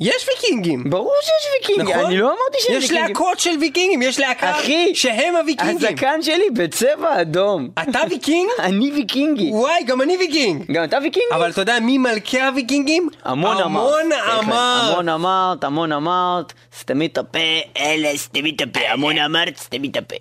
יש 0.00 0.26
ויקינגים. 0.28 0.90
ברור 0.90 1.14
שיש 1.22 1.52
ויקינגים, 1.70 1.94
נכון? 1.94 2.06
אני 2.06 2.18
לא 2.18 2.26
אמרתי 2.26 2.58
שאין 2.60 2.78
יש 2.78 2.84
ויקינגים. 2.84 3.06
להקות 3.08 3.40
של 3.40 3.50
ויקינגים, 3.60 4.02
יש 4.02 4.20
להקה 4.20 4.50
אחי, 4.50 4.90
שהם 4.94 5.36
הוויקינגים. 5.36 5.76
הזקן 5.76 6.22
שלי 6.22 6.50
בצבע 6.54 7.20
אדום. 7.20 7.68
אתה 7.82 8.00
ויקינג? 8.10 8.48
אני 8.68 8.92
ויקינגי. 8.92 9.50
וואי, 9.52 9.84
גם 9.86 10.02
אני 10.02 10.16
ויקינג. 10.16 10.72
גם 10.72 10.84
אתה 10.84 10.96
ויקינגי? 11.02 11.34
אבל 11.34 11.50
אתה 11.50 11.60
יודע 11.60 11.80
מי 11.80 11.98
מלכי 11.98 12.40
הוויקינגים? 12.40 13.08
המון 13.24 13.56
אמרת. 13.56 13.64
המון. 13.66 14.12
אמרת. 14.38 14.90
המון 14.92 15.08
אמרת, 15.08 15.64
המון 15.64 15.92
אמרת, 15.92 16.52
סתמי 16.78 17.06
את 17.06 17.18
הפה, 17.18 17.38
אלה 17.78 18.16
סתמי 18.16 18.52
את 18.56 18.60
הפה, 18.60 18.80
המון 18.88 19.18
אמרת, 19.18 19.56
סתמי 19.56 19.88
את 19.88 19.96
הפה. 19.96 20.16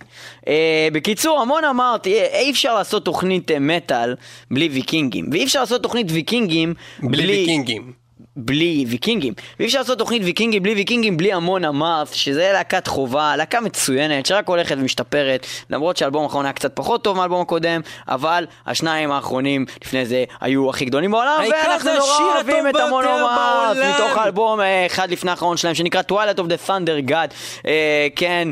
אה, 0.48 0.88
בקיצור, 0.94 1.42
המון 1.42 1.64
אמרת, 1.66 2.08
אי 2.08 2.22
אי 2.22 2.52
אפשר 2.52 2.76
לעשות 2.76 3.06
תוכנית 3.06 3.52
אה, 3.52 3.60
מטאל 3.60 4.16
בלי 4.52 4.68
ויקינגים, 4.68 5.26
ואי 5.32 5.44
אפשר 5.44 5.60
לעשות 5.60 5.84
תוכנית 5.84 6.08
ויקינגים 6.12 6.74
בלי 7.04 7.26
ויקינגים. 7.28 8.09
בלי 8.46 8.86
ויקינגים. 8.88 9.34
ואי 9.60 9.68
אפשר 9.68 9.80
לעשות 9.80 9.98
תוכנית 9.98 10.22
ויקינגים 10.26 10.64
בלי 10.64 10.74
ויקינגים, 10.74 11.18
בלי 11.18 11.34
המון 11.34 11.66
אמרת, 11.66 12.14
שזה 12.14 12.50
להקת 12.54 12.88
חובה, 12.88 13.36
להקה 13.36 13.62
מצוינת, 13.62 14.26
שרק 14.26 14.48
הולכת 14.48 14.76
ומשתפרת, 14.80 15.48
למרות 15.70 15.98
שהאלבום 15.98 16.24
האחרון 16.24 16.46
היה 16.46 16.54
קצת 16.54 16.72
פחות 16.76 17.04
טוב 17.04 17.18
מהאלבום 17.18 17.42
הקודם, 17.42 17.82
אבל 18.08 18.46
השניים 18.68 19.12
האחרונים 19.12 19.66
לפני 19.86 20.06
זה 20.06 20.24
היו 20.42 20.70
הכי 20.70 20.86
גדולים 20.86 21.12
בעולם, 21.12 21.44
ואנחנו 21.52 21.90
נורא 21.94 22.34
אוהבים 22.36 22.68
את 22.68 22.76
המון 22.76 23.06
בעולם. 23.06 23.90
מתוך 23.96 24.18
האלבום 24.18 24.62
אה, 24.62 24.86
אחד 24.86 25.12
לפני 25.12 25.32
האחרון 25.32 25.58
שלהם, 25.58 25.76
שנקרא 25.76 26.02
Twilight 26.12 26.38
of 26.38 26.44
the 26.44 26.68
Thunder 26.68 27.10
God, 27.10 27.34
אה, 27.66 28.08
כן, 28.16 28.48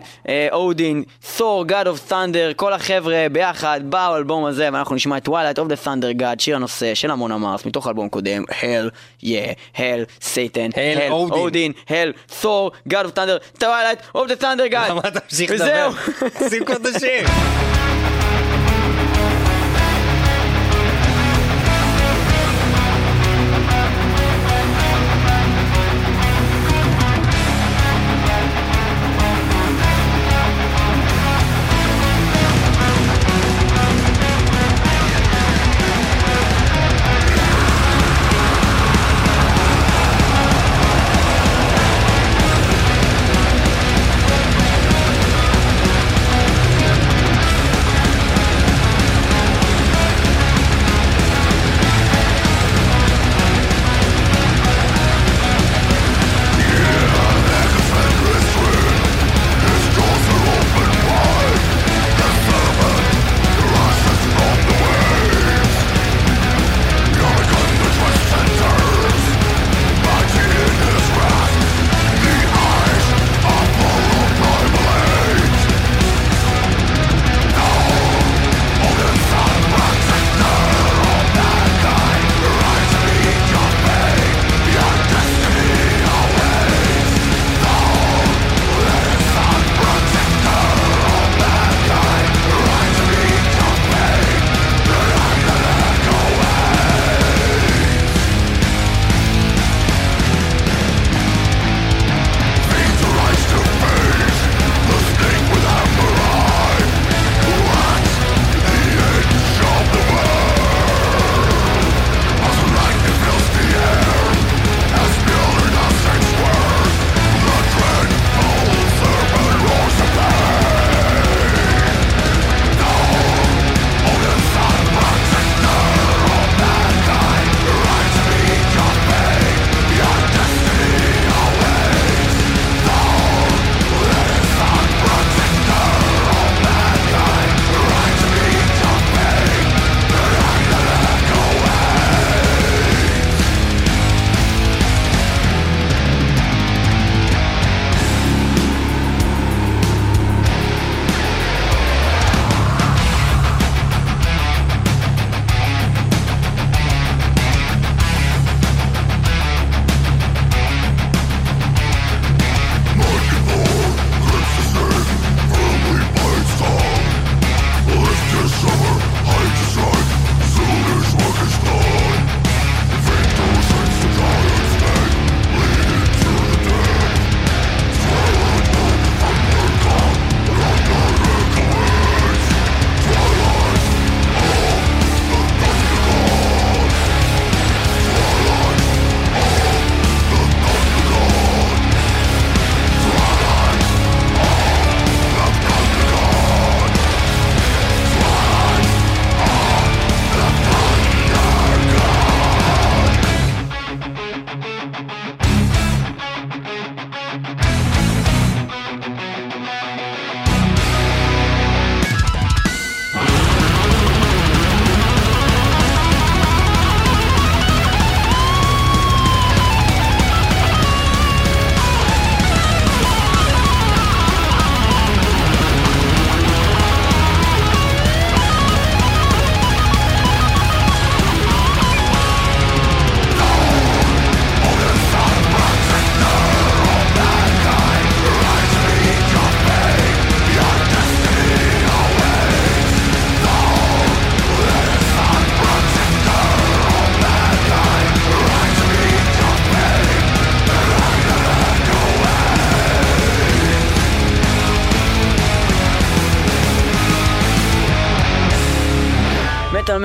אודין, 0.52 1.04
Thor, 1.38 1.70
God 1.70 1.86
of 1.86 2.12
Thunder, 2.12 2.54
כל 2.56 2.74
החבר'ה 2.74 3.26
ביחד 3.32 3.82
באו 3.84 4.14
האלבום 4.14 4.46
הזה, 4.46 4.70
ואנחנו 4.74 4.96
נשמע 4.96 5.18
את 5.18 5.28
Twilight 5.28 5.58
of 5.58 5.72
the 5.72 5.86
Thunder 5.86 6.22
God, 6.22 6.40
שיר 6.40 6.56
הנושא 6.56 6.94
של 6.94 7.12
המון 7.12 7.32
אמרת, 7.32 7.66
מתוך 7.66 7.88
האלבום 7.88 8.10
קודם, 8.10 8.44
Hell, 8.50 9.24
yeah, 9.24 9.77
Satan, 10.22 10.72
Hell, 10.72 11.12
Odin. 11.12 11.32
אודין, 11.32 11.72
Hell, 11.88 12.12
Thor, 12.42 12.72
God 12.90 13.06
of 13.06 13.18
Thunder, 13.18 13.60
Twilight 13.60 14.18
of 14.18 14.28
the 14.30 14.42
Thunder 14.42 14.72
God, 14.74 14.90
למה 14.90 15.02
אתה 15.08 15.20
ממשיך 15.32 15.52
וזהו. 15.54 15.92
לדבר? 15.92 16.50
שים 16.50 16.66
כבר 16.66 16.76
את 16.76 16.96
השיר. 16.96 17.28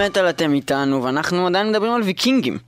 מטאל 0.07 0.29
אתם 0.29 0.55
איתנו, 0.55 1.03
ואנחנו 1.03 1.47
עדיין 1.47 1.69
מדברים 1.69 1.93
על 1.93 2.03
ויקינגים. 2.03 2.59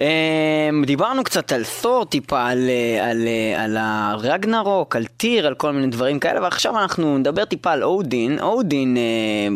אמ, 0.00 0.84
דיברנו 0.86 1.24
קצת 1.24 1.52
על 1.52 1.62
תור, 1.82 2.04
טיפה 2.04 2.46
על, 2.46 2.68
אה, 2.68 3.10
על, 3.10 3.26
אה, 3.26 3.64
על 3.64 3.76
הרגנרוק, 3.80 4.96
על 4.96 5.04
טיר, 5.06 5.46
על 5.46 5.54
כל 5.54 5.72
מיני 5.72 5.86
דברים 5.86 6.18
כאלה, 6.18 6.42
ועכשיו 6.42 6.78
אנחנו 6.78 7.18
נדבר 7.18 7.44
טיפה 7.44 7.72
על 7.72 7.84
אודין. 7.84 8.38
אודין, 8.38 8.96
אה, 8.96 9.02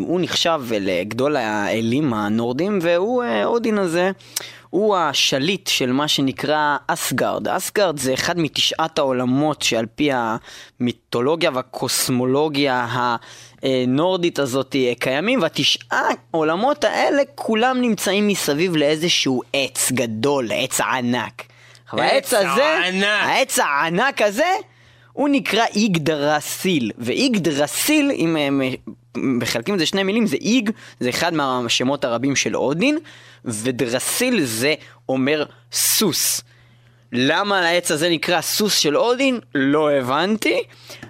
הוא 0.07 0.20
נחשב 0.20 0.61
לגדול 0.80 1.37
האלים 1.37 2.14
הנורדים, 2.14 2.78
והוא, 2.82 3.24
אודין 3.45 3.78
הזה, 3.78 4.11
הוא 4.76 4.96
השליט 4.96 5.66
של 5.66 5.92
מה 5.92 6.08
שנקרא 6.08 6.76
אסגרד. 6.86 7.48
אסגרד 7.48 7.98
זה 7.98 8.14
אחד 8.14 8.38
מתשעת 8.38 8.98
העולמות 8.98 9.62
שעל 9.62 9.86
פי 9.94 10.10
המיתולוגיה 10.12 11.50
והקוסמולוגיה 11.54 12.86
הנורדית 13.62 14.38
הזאת 14.38 14.76
קיימים, 14.98 15.42
והתשעה 15.42 16.08
העולמות 16.32 16.84
האלה 16.84 17.22
כולם 17.34 17.80
נמצאים 17.80 18.28
מסביב 18.28 18.76
לאיזשהו 18.76 19.42
עץ 19.52 19.92
גדול, 19.92 20.48
עץ 20.54 20.80
ענק. 20.80 21.42
העץ 21.90 22.34
הזה. 22.34 22.78
העץ 23.06 23.58
הענק 23.58 24.22
הזה, 24.22 24.54
הוא 25.12 25.28
נקרא 25.28 25.64
איגדרסיל, 25.74 26.92
ואיגדרסיל, 26.98 28.10
אם 28.14 28.36
הם 28.36 28.62
מחלקים 29.16 29.74
את 29.74 29.78
זה 29.78 29.86
שני 29.86 30.02
מילים, 30.02 30.26
זה 30.26 30.36
איג, 30.36 30.70
זה 31.00 31.08
אחד 31.08 31.34
מהשמות 31.34 32.04
הרבים 32.04 32.36
של 32.36 32.56
אודין, 32.56 32.98
ודרסיל 33.47 34.44
זה 34.44 34.74
אומר 35.09 35.44
סוס. 35.72 36.40
למה 37.12 37.59
העץ 37.68 37.90
הזה 37.90 38.09
נקרא 38.09 38.40
סוס 38.40 38.78
של 38.78 38.97
אודין? 38.97 39.40
לא 39.55 39.90
הבנתי, 39.92 40.62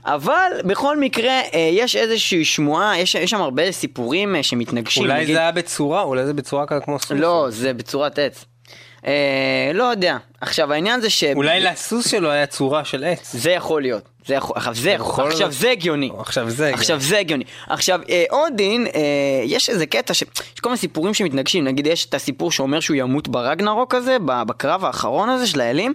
אבל 0.04 0.50
בכל 0.64 0.96
מקרה 1.00 1.30
אה, 1.54 1.68
יש 1.72 1.96
איזושהי 1.96 2.44
שמועה, 2.44 2.98
יש, 2.98 3.14
יש 3.14 3.30
שם 3.30 3.40
הרבה 3.40 3.72
סיפורים 3.72 4.36
אה, 4.36 4.42
שמתנגשים. 4.42 5.02
אולי 5.02 5.22
נגיד- 5.22 5.34
זה 5.34 5.40
היה 5.40 5.52
בצורה, 5.52 6.02
אולי 6.02 6.26
זה 6.26 6.34
בצורה 6.34 6.66
כזה 6.66 6.80
כמו 6.80 6.98
סוס. 6.98 7.10
לא, 7.10 7.46
זה 7.50 7.72
בצורת 7.74 8.18
עץ. 8.18 8.44
אה, 9.06 9.70
לא 9.74 9.84
יודע. 9.84 10.16
עכשיו 10.40 10.72
העניין 10.72 11.00
זה 11.00 11.10
ש... 11.10 11.24
אולי 11.24 11.60
לסוס 11.60 12.10
שלו 12.10 12.30
היה 12.30 12.46
צורה 12.46 12.84
של 12.84 13.04
עץ. 13.04 13.32
זה 13.32 13.50
יכול 13.50 13.82
להיות. 13.82 14.08
זה 14.26 14.34
יכול, 14.34 14.56
עכשיו 14.56 14.74
זה, 14.74 14.90
יכול 14.90 15.26
עכשיו. 15.26 15.52
זה 15.52 15.70
הגיוני. 15.70 16.10
עכשיו 16.18 16.50
זה 16.50 16.70
עכשיו 16.74 17.00
זה 17.00 17.18
הגיוני. 17.18 17.44
עכשיו, 17.68 18.00
אה, 18.10 18.24
אודין, 18.30 18.86
אה, 18.86 19.00
יש 19.44 19.70
איזה 19.70 19.86
קטע 19.86 20.14
ש... 20.14 20.22
יש 20.54 20.60
כל 20.60 20.68
מיני 20.68 20.78
סיפורים 20.78 21.14
שמתנגשים. 21.14 21.64
נגיד, 21.64 21.86
יש 21.86 22.06
את 22.06 22.14
הסיפור 22.14 22.52
שאומר 22.52 22.80
שהוא 22.80 22.96
ימות 22.96 23.28
ברגנרוק 23.28 23.94
הזה, 23.94 24.16
בקרב 24.24 24.84
האחרון 24.84 25.28
הזה 25.28 25.46
של 25.46 25.60
האלים, 25.60 25.94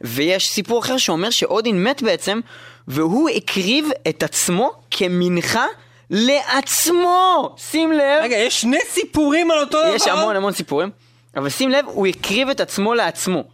ויש 0.00 0.48
סיפור 0.48 0.80
אחר 0.80 0.96
שאומר 0.96 1.30
שאודין 1.30 1.84
מת 1.84 2.02
בעצם, 2.02 2.40
והוא 2.88 3.28
הקריב 3.28 3.88
את 4.08 4.22
עצמו 4.22 4.70
כמנחה 4.90 5.66
לעצמו! 6.10 7.54
שים 7.56 7.92
לב! 7.92 8.22
רגע, 8.22 8.36
יש 8.36 8.60
שני 8.60 8.78
סיפורים 8.88 9.50
על 9.50 9.58
אותו 9.58 9.82
דבר? 9.82 9.94
יש 9.94 10.08
המון 10.08 10.36
המון 10.36 10.52
סיפורים, 10.52 10.90
אבל 11.36 11.48
שים 11.48 11.70
לב, 11.70 11.84
הוא 11.86 12.06
הקריב 12.06 12.48
את 12.48 12.60
עצמו 12.60 12.94
לעצמו. 12.94 13.44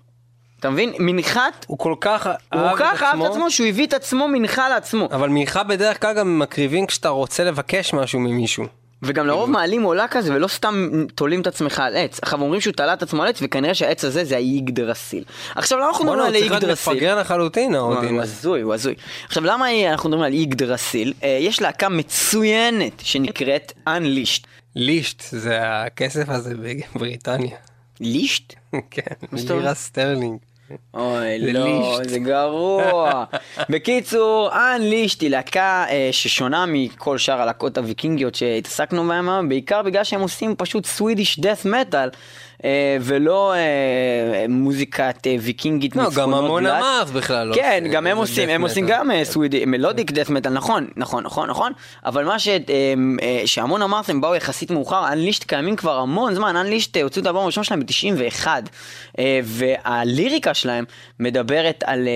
אתה 0.60 0.70
מבין? 0.70 0.92
מנחת, 0.98 1.64
הוא 1.68 1.78
כל 1.78 1.94
כך 2.00 2.26
הוא 2.26 2.60
אהב 2.60 2.76
כל 2.76 2.84
כך 2.84 3.02
אהב 3.02 3.22
את 3.22 3.30
עצמו 3.30 3.50
שהוא 3.50 3.66
הביא 3.66 3.86
את 3.86 3.94
עצמו 3.94 4.28
מנחה 4.28 4.68
לעצמו. 4.68 5.08
אבל 5.12 5.28
מנחה 5.28 5.62
בדרך 5.62 6.02
כלל 6.02 6.14
גם 6.14 6.38
מקריבים 6.38 6.86
כשאתה 6.86 7.08
רוצה 7.08 7.44
לבקש 7.44 7.94
משהו 7.94 8.20
ממישהו. 8.20 8.64
וגם 9.02 9.26
לרוב 9.26 9.50
מעלים 9.50 9.82
עולה 9.82 10.08
כזה 10.08 10.34
ולא 10.34 10.48
סתם 10.48 11.06
תולים 11.14 11.40
את 11.40 11.46
עצמך 11.46 11.80
על 11.80 11.96
עץ. 11.96 12.18
עכשיו 12.22 12.40
אומרים 12.40 12.60
שהוא 12.60 12.72
תלה 12.72 12.92
את 12.92 13.02
עצמו 13.02 13.22
על 13.22 13.28
עץ 13.28 13.38
וכנראה 13.42 13.74
שהעץ 13.74 14.04
הזה 14.04 14.24
זה 14.24 14.36
האיגדרסיל. 14.36 15.24
עכשיו 15.54 15.78
למה 15.78 15.88
אנחנו 15.88 16.04
בוא'נה, 16.04 16.22
מדברים 16.22 16.32
הוא 16.32 16.36
על 16.36 16.40
צריך 16.40 16.52
להיות 16.52 16.62
איגדרסיל? 16.62 16.92
מפגר 16.92 17.20
לחלוטין, 17.20 17.74
הוא 17.74 17.94
האודין. 17.94 18.14
הוא 18.14 18.22
הזוי, 18.22 18.60
הוא 18.60 18.74
הזוי. 18.74 18.94
עכשיו 19.26 19.44
למה 19.44 19.66
אנחנו 19.90 20.08
מדברים 20.08 20.26
על 20.26 20.32
איגדרסיל? 20.32 21.12
אה, 21.22 21.38
יש 21.40 21.62
להקה 21.62 21.88
מצוינת 21.88 22.92
שנקראת 23.02 23.72
Unleashed. 23.88 24.46
לישט, 24.76 25.22
זה 25.30 25.58
הכסף 25.60 26.28
הזה 26.28 26.54
בבריטניה. 26.94 27.56
לישט? 28.00 28.54
כן? 28.90 29.02
לירה 29.32 29.74
סטרלינג. 29.74 30.38
אוי, 30.94 31.40
זה 31.40 31.52
לא. 31.52 31.98
זה 32.04 32.18
גרוע. 32.18 33.24
בקיצור, 33.70 34.50
Unleashed 34.52 35.20
היא 35.20 35.30
להקה 35.30 35.84
אה, 35.90 36.08
ששונה 36.12 36.66
מכל 36.68 37.18
שאר 37.18 37.40
הלהקות 37.40 37.78
הוויקינגיות 37.78 38.34
שהתעסקנו 38.34 39.08
בהן 39.08 39.28
היום, 39.28 39.48
בעיקר 39.48 39.82
בגלל 39.82 40.04
שהם 40.04 40.20
עושים 40.20 40.54
פשוט 40.56 40.86
Swedish 40.86 41.40
death 41.40 41.64
metal. 41.64 42.08
אה, 42.64 42.96
ולא 43.00 43.54
אה, 43.54 44.46
מוזיקת 44.48 45.26
אה, 45.26 45.36
ויקינגית 45.40 45.96
לא, 45.96 46.02
גם 46.02 46.08
מצפונות 46.08 46.44
המון. 46.44 46.66
אמרת 46.66 47.10
בכלל. 47.10 47.48
לא 47.48 47.54
כן, 47.54 47.84
גם 47.92 48.06
הם 48.06 48.16
עושים, 48.16 48.48
הם 48.48 48.62
עושים. 48.62 48.86
גם 48.86 49.10
סווידי, 49.24 49.64
מלודיק 49.64 50.10
דאט 50.10 50.30
מטאל, 50.30 50.52
נכון, 50.52 50.88
נכון, 50.96 51.24
נכון, 51.24 51.50
נכון, 51.50 51.72
אבל 52.06 52.24
מה 52.24 52.36
שהמון 53.46 53.82
אמרת, 53.82 54.08
הם 54.08 54.20
באו 54.20 54.34
יחסית 54.34 54.70
מאוחר, 54.70 55.12
אנלישט 55.12 55.44
קיימים 55.44 55.76
כבר 55.76 55.98
המון 55.98 56.34
זמן, 56.34 56.56
אנלישט 56.56 56.96
הוציאו 56.96 57.22
את 57.22 57.26
האלבום 57.26 57.42
הראשון 57.42 57.64
שלהם 57.64 57.80
ב-91, 57.80 58.46
והליריקה 59.44 60.54
שלהם 60.54 60.84
מדברת 61.20 61.84
על 61.86 62.08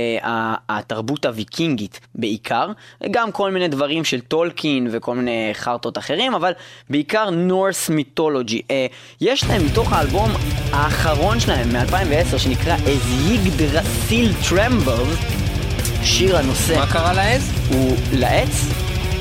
התרבות 0.68 1.24
הוויקינגית 1.24 2.00
בעיקר, 2.14 2.68
גם 3.10 3.32
כל 3.32 3.50
מיני 3.50 3.68
דברים 3.68 4.04
של 4.04 4.20
טולקין 4.20 4.88
וכל 4.90 5.14
מיני 5.14 5.50
חרטות 5.52 5.98
אחרים, 5.98 6.34
אבל 6.34 6.52
בעיקר 6.90 7.30
נורס 7.30 7.90
מיתולוגי. 7.90 8.62
יש 9.20 9.44
להם 9.44 9.66
מתוך 9.66 9.92
האלבום 9.92 10.31
האחרון 10.72 11.40
שלהם 11.40 11.68
מ-2010 11.72 12.38
שנקרא 12.38 12.76
As 12.76 13.30
Yggdrasil 13.30 14.48
Trembles, 14.50 15.24
שיר 16.04 16.36
הנושא 16.36 16.74
מה 16.74 16.86
קרה 16.86 17.12
לעז? 17.12 17.50
הוא 17.68 17.96
לעץ? 18.12 18.66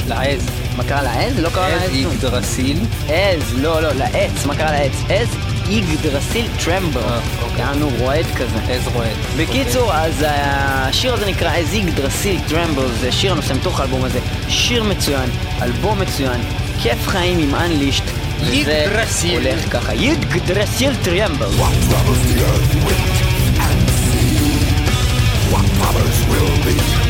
לעז. 0.07 0.60
מה 0.81 0.87
קרה 0.87 1.01
לעז? 1.01 1.39
לא 1.39 1.49
קרה 1.49 1.67
עז 1.67 1.81
לעז 1.81 1.89
כלום. 1.89 2.13
יגדרסיל. 2.13 2.77
עז, 3.09 3.53
לא, 3.61 3.81
לא, 3.81 3.93
לעץ, 3.93 4.45
מה 4.45 4.55
קרה 4.55 4.71
לעץ? 4.71 4.91
עז 5.09 5.27
יגדרסיל 5.69 6.45
טרמבל, 6.65 7.01
אה, 7.01 7.19
אוקיי. 7.41 7.59
יענו 7.59 7.89
רועד 7.99 8.25
כזה. 8.35 8.59
עז 8.69 8.87
רועד. 8.93 9.15
בקיצור, 9.37 9.93
אז 9.93 10.25
השיר 10.27 11.13
הזה 11.13 11.25
נקרא 11.25 11.51
As 11.51 11.73
יגדרסיל 11.73 12.39
טרמבל, 12.47 12.87
זה 12.99 13.11
שיר 13.11 13.31
הנושא 13.31 13.53
מתוך 13.53 13.79
האלבום 13.79 14.03
הזה. 14.03 14.19
שיר 14.49 14.83
מצוין, 14.83 15.29
אלבום 15.61 15.99
מצוין, 15.99 16.41
כיף 16.81 17.07
חיים 17.07 17.39
עם 17.39 17.55
Unleashed. 17.55 18.11
וזה. 18.39 18.87
הולך 19.33 19.71
ככה, 19.71 19.93
יגדרסיל 19.93 20.95
טרמבל. 21.03 21.47
What 25.51 25.67
troubles 25.77 26.19
will 26.31 26.55
be 26.65 27.00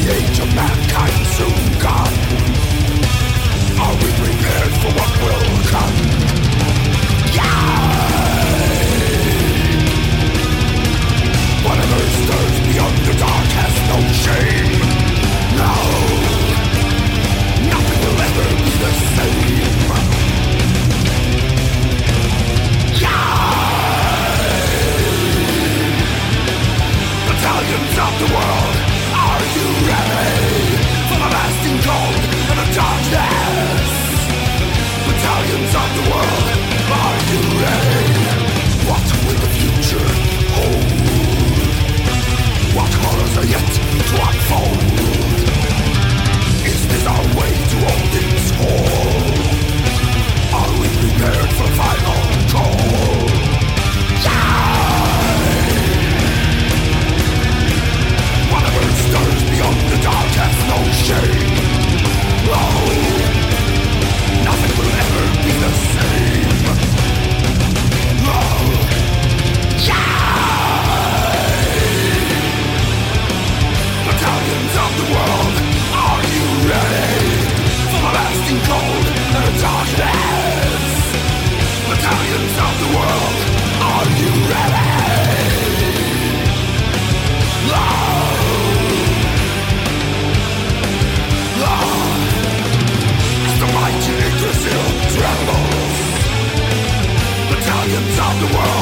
the 0.00 0.12
age 0.14 0.38
of 0.38 0.54
mankind 0.54 1.26
soon 1.36 1.78
gone? 1.78 2.14
Are 3.82 3.96
we 4.00 4.08
prepared 4.22 4.72
for 4.80 4.90
what 4.98 5.10
will 5.20 5.46
come? 5.72 5.96
Whatever 11.66 12.00
stirs 12.18 12.58
beyond 12.68 12.96
the 13.08 13.14
dark 13.24 13.48
has 13.60 13.74
no 13.90 13.98
shame. 14.24 14.72
No, 15.60 15.72
nothing 17.72 18.00
will 18.04 18.20
ever 18.28 18.46
be 18.62 18.70
the 18.82 18.92
same. 19.16 19.60
Of 28.00 28.18
the 28.18 28.24
world, 28.34 28.49
to 43.34 44.16
unfold. 44.28 44.82
Is 46.66 46.86
this 46.88 47.06
our 47.06 47.24
way 47.38 47.52
to 47.70 47.76
all 47.86 48.06
things 48.10 48.50
whole? 48.56 49.09
the 98.40 98.56
world. 98.56 98.79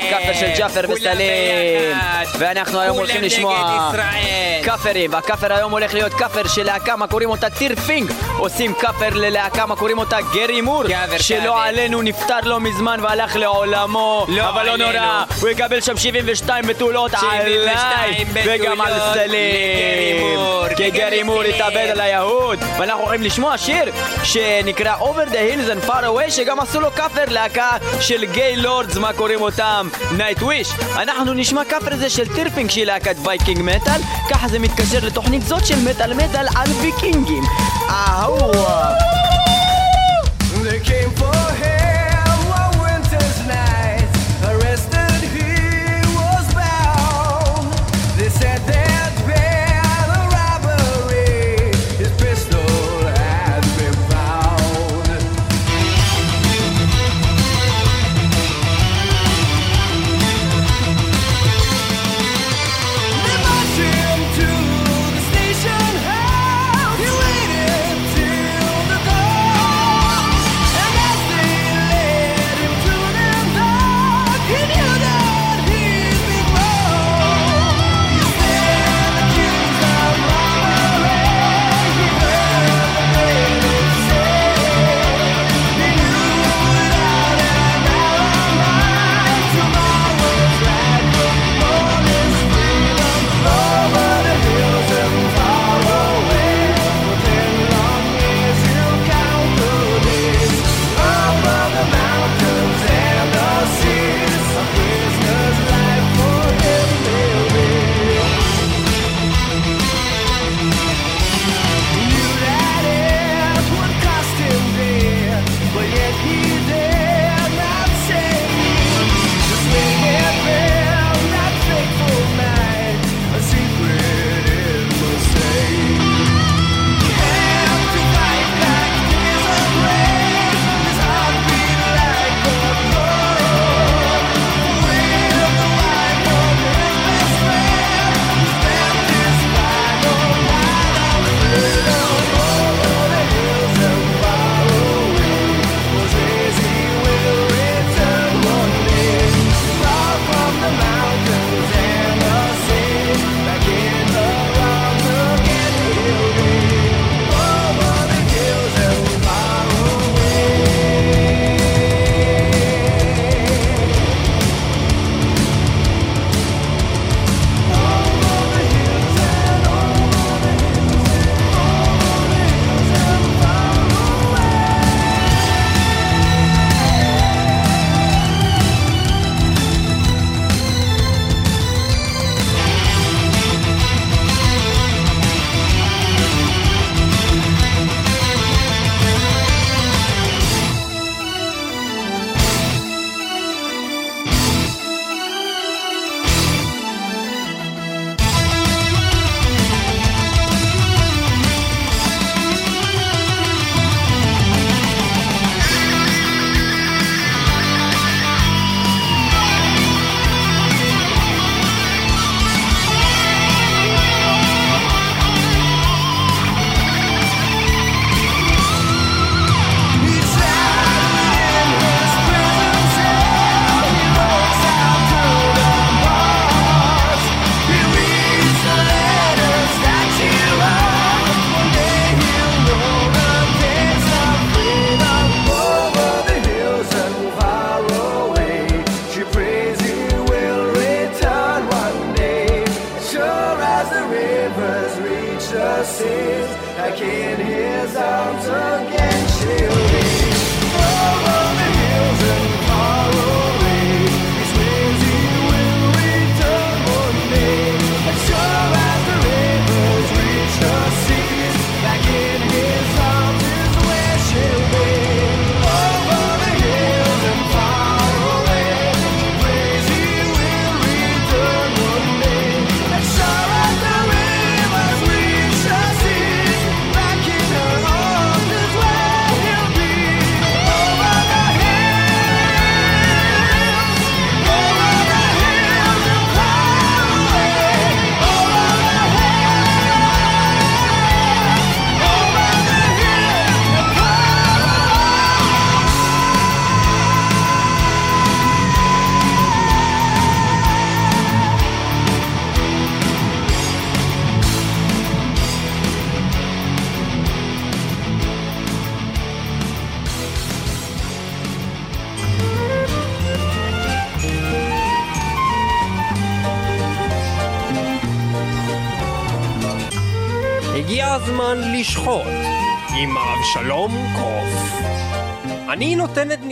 back 0.00 0.07
לכאפר 0.18 0.40
של 0.40 0.50
ג'אפר 0.58 0.80
וסלים. 0.88 1.96
ואנחנו 2.38 2.80
היום 2.80 2.96
הולכים 2.96 3.22
לשמוע 3.22 3.90
כאפרים, 4.64 5.12
והכאפר 5.12 5.52
היום 5.52 5.72
הולך 5.72 5.94
להיות 5.94 6.14
כאפר 6.14 6.48
של 6.48 6.62
להקה, 6.62 6.96
מה 6.96 7.06
קוראים 7.06 7.30
אותה 7.30 7.50
טירפינג. 7.50 8.12
עושים 8.38 8.74
כאפר 8.74 9.08
ללהקה, 9.12 9.66
מה 9.66 9.76
קוראים 9.76 9.98
אותה 9.98 10.16
גרי 10.34 10.60
מור, 10.60 10.82
כאפר, 10.88 11.18
שלא 11.18 11.40
כאפר. 11.40 11.58
עלינו 11.58 12.02
נפטר 12.02 12.40
לא 12.42 12.60
מזמן 12.60 13.00
והלך 13.02 13.36
לעולמו. 13.36 14.26
לא 14.28 14.48
אבל 14.48 14.66
לא. 14.66 14.76
נורא, 14.76 15.24
הוא 15.40 15.48
יקבל 15.48 15.80
שם 15.80 15.96
72 15.96 16.66
בתולות 16.66 17.10
72 17.10 17.78
עליי, 17.78 18.24
וגם 18.44 18.80
על 18.80 18.92
סלים. 19.14 20.38
כי 20.76 20.90
גרי 20.90 21.22
מור. 21.22 21.42
התאבד 21.42 21.88
על 21.90 22.00
היהוד. 22.00 22.58
ואנחנו 22.78 23.02
הולכים 23.02 23.22
לשמוע 23.22 23.58
שיר 23.58 23.92
שנקרא 24.24 24.96
Over 24.96 25.30
the 25.30 25.34
Hills 25.34 25.70
and 25.72 25.88
Far 25.88 26.02
Away, 26.02 26.30
שגם 26.30 26.60
עשו 26.60 26.80
לו 26.80 26.90
כאפר 26.94 27.24
להקה 27.28 27.70
של 28.00 28.24
gay 28.24 28.56
lords, 28.56 28.96
מה 28.96 29.12
קוראים 29.12 29.40
אותם? 29.40 29.88
Nightwish. 30.16 30.68
אנחנו 30.96 31.34
נשמע 31.34 31.64
כאפר 31.64 31.92
הזה 31.92 32.10
של 32.10 32.34
טירפינג 32.34 32.70
שהיא 32.70 32.84
להקת 32.84 33.16
Viking 33.24 33.62
metal, 33.62 34.00
ככה 34.30 34.48
זה 34.48 34.58
מתקשר 34.58 34.98
לתוכנית 35.02 35.42
זאת 35.42 35.66
של 35.66 35.78
מטאל 35.90 36.14
מטאל 36.14 36.46
על 36.56 36.70
ויקינגים. 36.80 37.42
for 41.18 41.37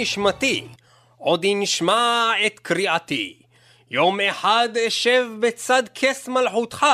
נשמתי, 0.06 0.68
עוד 1.18 1.46
נשמע 1.48 2.32
את 2.46 2.58
קריאתי. 2.58 3.36
יום 3.90 4.20
אחד 4.20 4.68
אשב 4.86 5.26
בצד 5.40 5.82
כס 5.94 6.28
מלכותך 6.28 6.86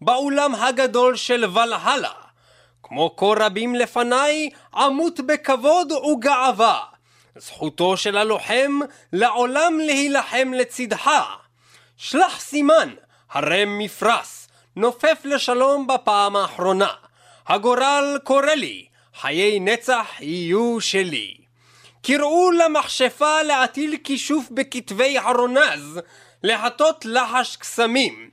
באולם 0.00 0.54
הגדול 0.54 1.16
של 1.16 1.44
ולהלה. 1.44 2.12
כמו 2.82 3.16
כה 3.16 3.26
רבים 3.36 3.74
לפניי, 3.74 4.50
אמות 4.74 5.20
בכבוד 5.20 5.92
וגאווה. 5.92 6.80
זכותו 7.36 7.96
של 7.96 8.16
הלוחם 8.16 8.80
לעולם 9.12 9.78
להילחם 9.78 10.52
לצדך. 10.54 11.10
שלח 11.96 12.40
סימן, 12.40 12.94
הרם 13.30 13.78
מפרש, 13.78 14.46
נופף 14.76 15.20
לשלום 15.24 15.86
בפעם 15.86 16.36
האחרונה. 16.36 16.92
הגורל 17.46 18.18
קורא 18.24 18.54
לי, 18.54 18.86
חיי 19.20 19.60
נצח 19.60 20.06
יהיו 20.20 20.80
שלי. 20.80 21.43
קראו 22.06 22.50
למכשפה 22.50 23.42
להטיל 23.42 23.96
כישוף 24.04 24.48
בכתבי 24.50 25.18
הרונז, 25.18 26.00
להטות 26.42 27.04
לחש 27.04 27.56
קסמים. 27.56 28.30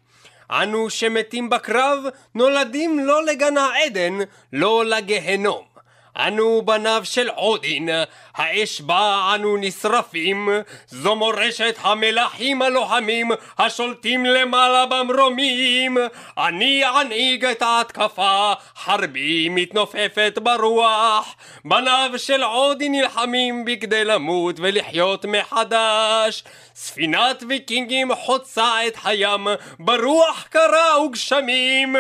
אנו 0.52 0.90
שמתים 0.90 1.50
בקרב, 1.50 2.04
נולדים 2.36 3.00
לא 3.00 3.26
לגן 3.26 3.58
העדן, 3.58 4.14
לא 4.54 4.86
לגהנום. 4.86 5.71
אנו 6.18 6.62
בניו 6.66 7.02
של 7.04 7.30
עודין, 7.30 7.90
האש 8.36 8.82
בה 8.82 9.32
אנו 9.36 9.58
נשרפים, 9.58 10.50
זו 10.88 11.16
מורשת 11.16 11.76
המלכים 11.82 12.62
הלוחמים, 12.62 13.32
השולטים 13.58 14.26
למעלה 14.26 14.86
במרומים. 14.86 15.98
אני 16.38 16.82
אנהיג 17.02 17.46
את 17.46 17.62
ההתקפה, 17.62 18.54
חרבי 18.78 19.50
מתנופפת 19.50 20.38
ברוח. 20.44 21.36
בניו 21.66 22.12
של 22.18 22.44
עודין 22.44 22.92
נלחמים 22.92 23.66
בכדי 23.66 24.06
למות 24.06 24.56
ולחיות 24.60 25.26
מחדש. 25.26 26.44
ספינת 26.76 27.44
ויקינגים 27.50 28.16
חוצה 28.16 28.88
את 28.88 28.98
הים, 29.04 29.48
ברוח 29.80 30.46
קרה 30.50 31.02
וגשמים. 31.02 31.96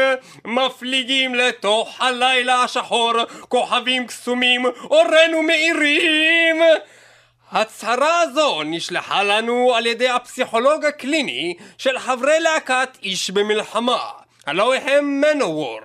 מפליגים 0.46 1.36
לתוך 1.36 2.02
הלילה 2.02 2.64
השחור, 2.64 3.14
כוכבים 3.50 4.01
קסומים, 4.08 4.66
אורנו 4.66 5.44
מאירים. 5.44 6.62
הצהרה 7.52 8.22
הזו 8.22 8.64
נשלחה 8.64 9.24
לנו 9.24 9.74
על 9.76 9.86
ידי 9.86 10.10
הפסיכולוג 10.10 10.86
הקליני 10.86 11.56
של 11.78 12.00
חברי 12.00 12.40
להקת 12.40 12.98
איש 13.04 13.30
במלחמה, 13.30 14.10
הלא 14.46 14.76
הם 14.76 15.22
מנוור. 15.22 15.80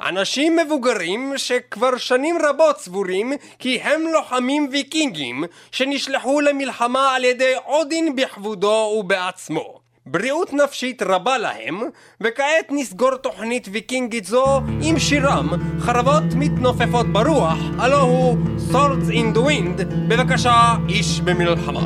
אנשים 0.00 0.56
מבוגרים 0.56 1.32
שכבר 1.36 1.96
שנים 1.96 2.38
רבות 2.42 2.78
סבורים 2.78 3.32
כי 3.58 3.80
הם 3.80 4.06
לוחמים 4.12 4.68
ויקינגים 4.72 5.44
שנשלחו 5.72 6.40
למלחמה 6.40 7.14
על 7.14 7.24
ידי 7.24 7.54
אודין 7.66 8.16
בכבודו 8.16 8.96
ובעצמו. 8.98 9.79
בריאות 10.06 10.52
נפשית 10.52 11.02
רבה 11.02 11.38
להם, 11.38 11.80
וכעת 12.20 12.66
נסגור 12.70 13.16
תוכנית 13.16 13.68
ויקינגית 13.72 14.24
זו 14.24 14.60
עם 14.82 14.98
שירם, 14.98 15.48
חרבות 15.80 16.34
מתנופפות 16.36 17.06
ברוח, 17.06 17.58
הלא 17.78 18.00
הוא 18.00 18.36
Swords 18.72 19.10
in 19.10 19.36
the 19.36 19.40
Wind, 19.40 19.84
בבקשה, 20.08 20.76
איש 20.88 21.20
במלחמה. 21.20 21.80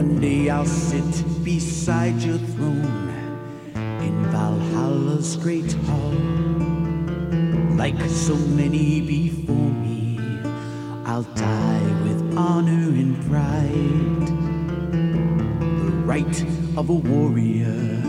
One 0.00 0.20
day 0.20 0.48
I'll 0.48 0.64
sit 0.90 1.14
beside 1.44 2.16
your 2.26 2.40
throne 2.52 3.08
in 4.06 4.16
Valhalla's 4.34 5.36
great 5.44 5.72
hall. 5.86 6.16
Like 7.82 8.00
so 8.26 8.36
many 8.60 8.86
before 9.14 9.72
me, 9.82 9.89
I'll 11.10 11.24
die 11.24 12.02
with 12.04 12.38
honor 12.38 12.70
and 12.70 13.20
pride. 13.28 14.28
The 15.82 15.90
right 16.06 16.42
of 16.76 16.88
a 16.88 16.94
warrior, 16.94 18.00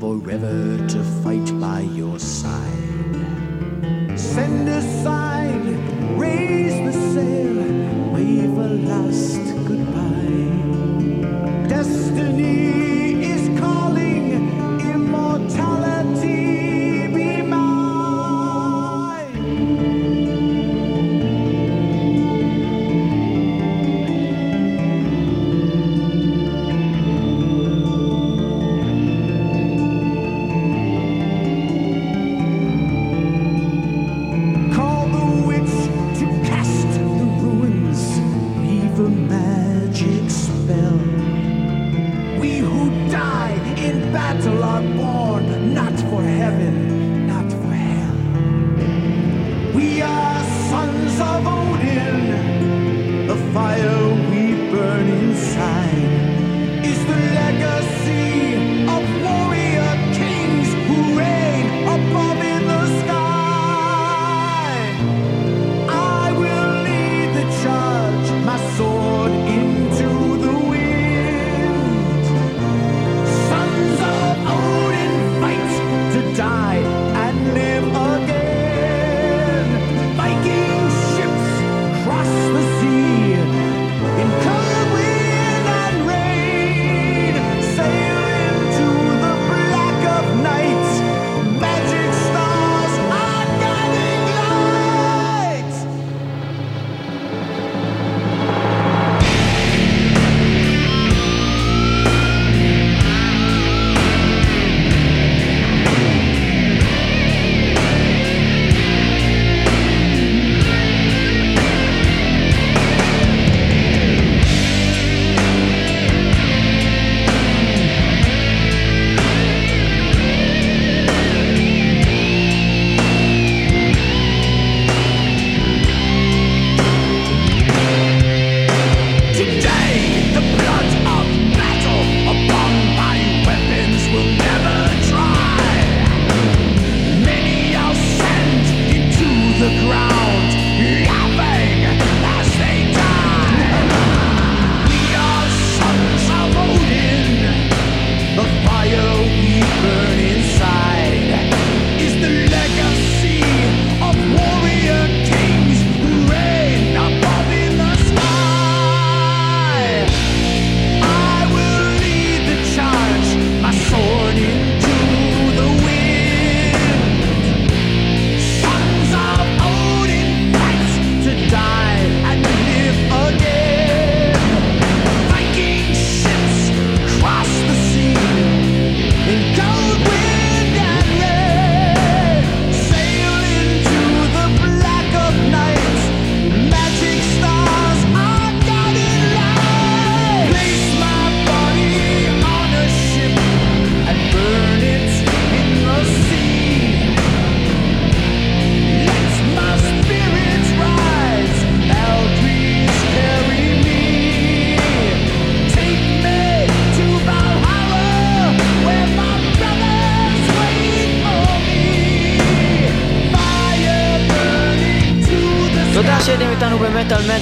forever 0.00 0.76
to 0.88 1.04
fight 1.22 1.60
by 1.60 1.82
your 1.82 2.18
side. 2.18 3.18
Send 4.18 4.68
a 4.68 4.82
sign, 5.04 6.18
raise 6.18 6.74
the 6.84 7.00
sail, 7.14 8.12
wave 8.12 8.58
a 8.58 8.70
last 8.90 9.51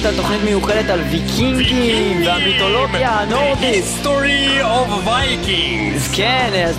מטאל, 0.01 0.15
תוכנית 0.15 0.43
מיוחדת 0.43 0.89
על 0.89 0.99
ויקינגים 1.01 1.60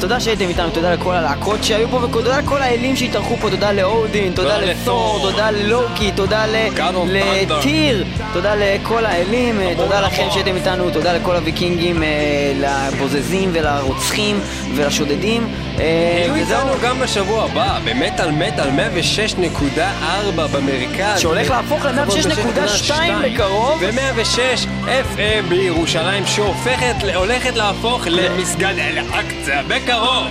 תודה 0.03 0.20
שהייתם 0.20 0.49
איתנו, 0.49 0.70
תודה 0.70 0.93
לכל 0.93 1.15
הלהקות 1.15 1.65
שהיו 1.65 1.89
פה, 1.89 1.97
ותודה 1.97 2.39
לכל 2.39 2.62
האלים 2.62 2.97
שהתארחו 2.97 3.37
פה, 3.37 3.51
תודה 3.51 3.73
לאודין, 3.73 4.33
תודה 4.33 4.59
לתור. 4.59 5.19
תודה 5.23 5.51
ללוקי, 5.51 6.12
תודה. 6.12 6.45
לטיר, 6.47 8.05
תודה 8.33 8.55
לכל 8.55 9.05
האלים, 9.05 9.61
אה, 9.61 9.73
תודה 9.77 10.01
לכם. 10.01 10.27
שהייתם 10.31 10.57
איתנו, 10.57 10.91
תודה 10.91 11.12
לכל 11.12 11.37
הוויקינגים, 11.37 12.03
אה, 12.03 12.09
לבוזזים 12.57 13.51
ולרוצחים 13.53 14.41
ולשודדים. 14.74 15.49
אה, 15.81 16.23
תהיו 16.24 16.43
וזהו. 16.43 16.59
איתנו 16.59 16.73
גם 16.83 17.01
בשבוע 17.01 17.45
הבא, 17.45 17.79
במטאל 17.85 18.31
מטאל 18.31 18.70
106.4 18.70 20.47
במרכז. 20.53 21.20
שהולך 21.20 21.51
להפוך 21.51 21.85
ל-106.2 21.85 22.93
בקרוב. 23.24 23.81
ו-106 23.81 24.66
FM 24.86 25.48
בירושלים, 25.48 26.26
שהופכת, 26.26 26.94
הולכת 27.14 27.56
להפוך 27.56 28.06
למסגד 28.06 28.74
אל-אקצא 28.78 29.62
בקרוב. 29.68 30.26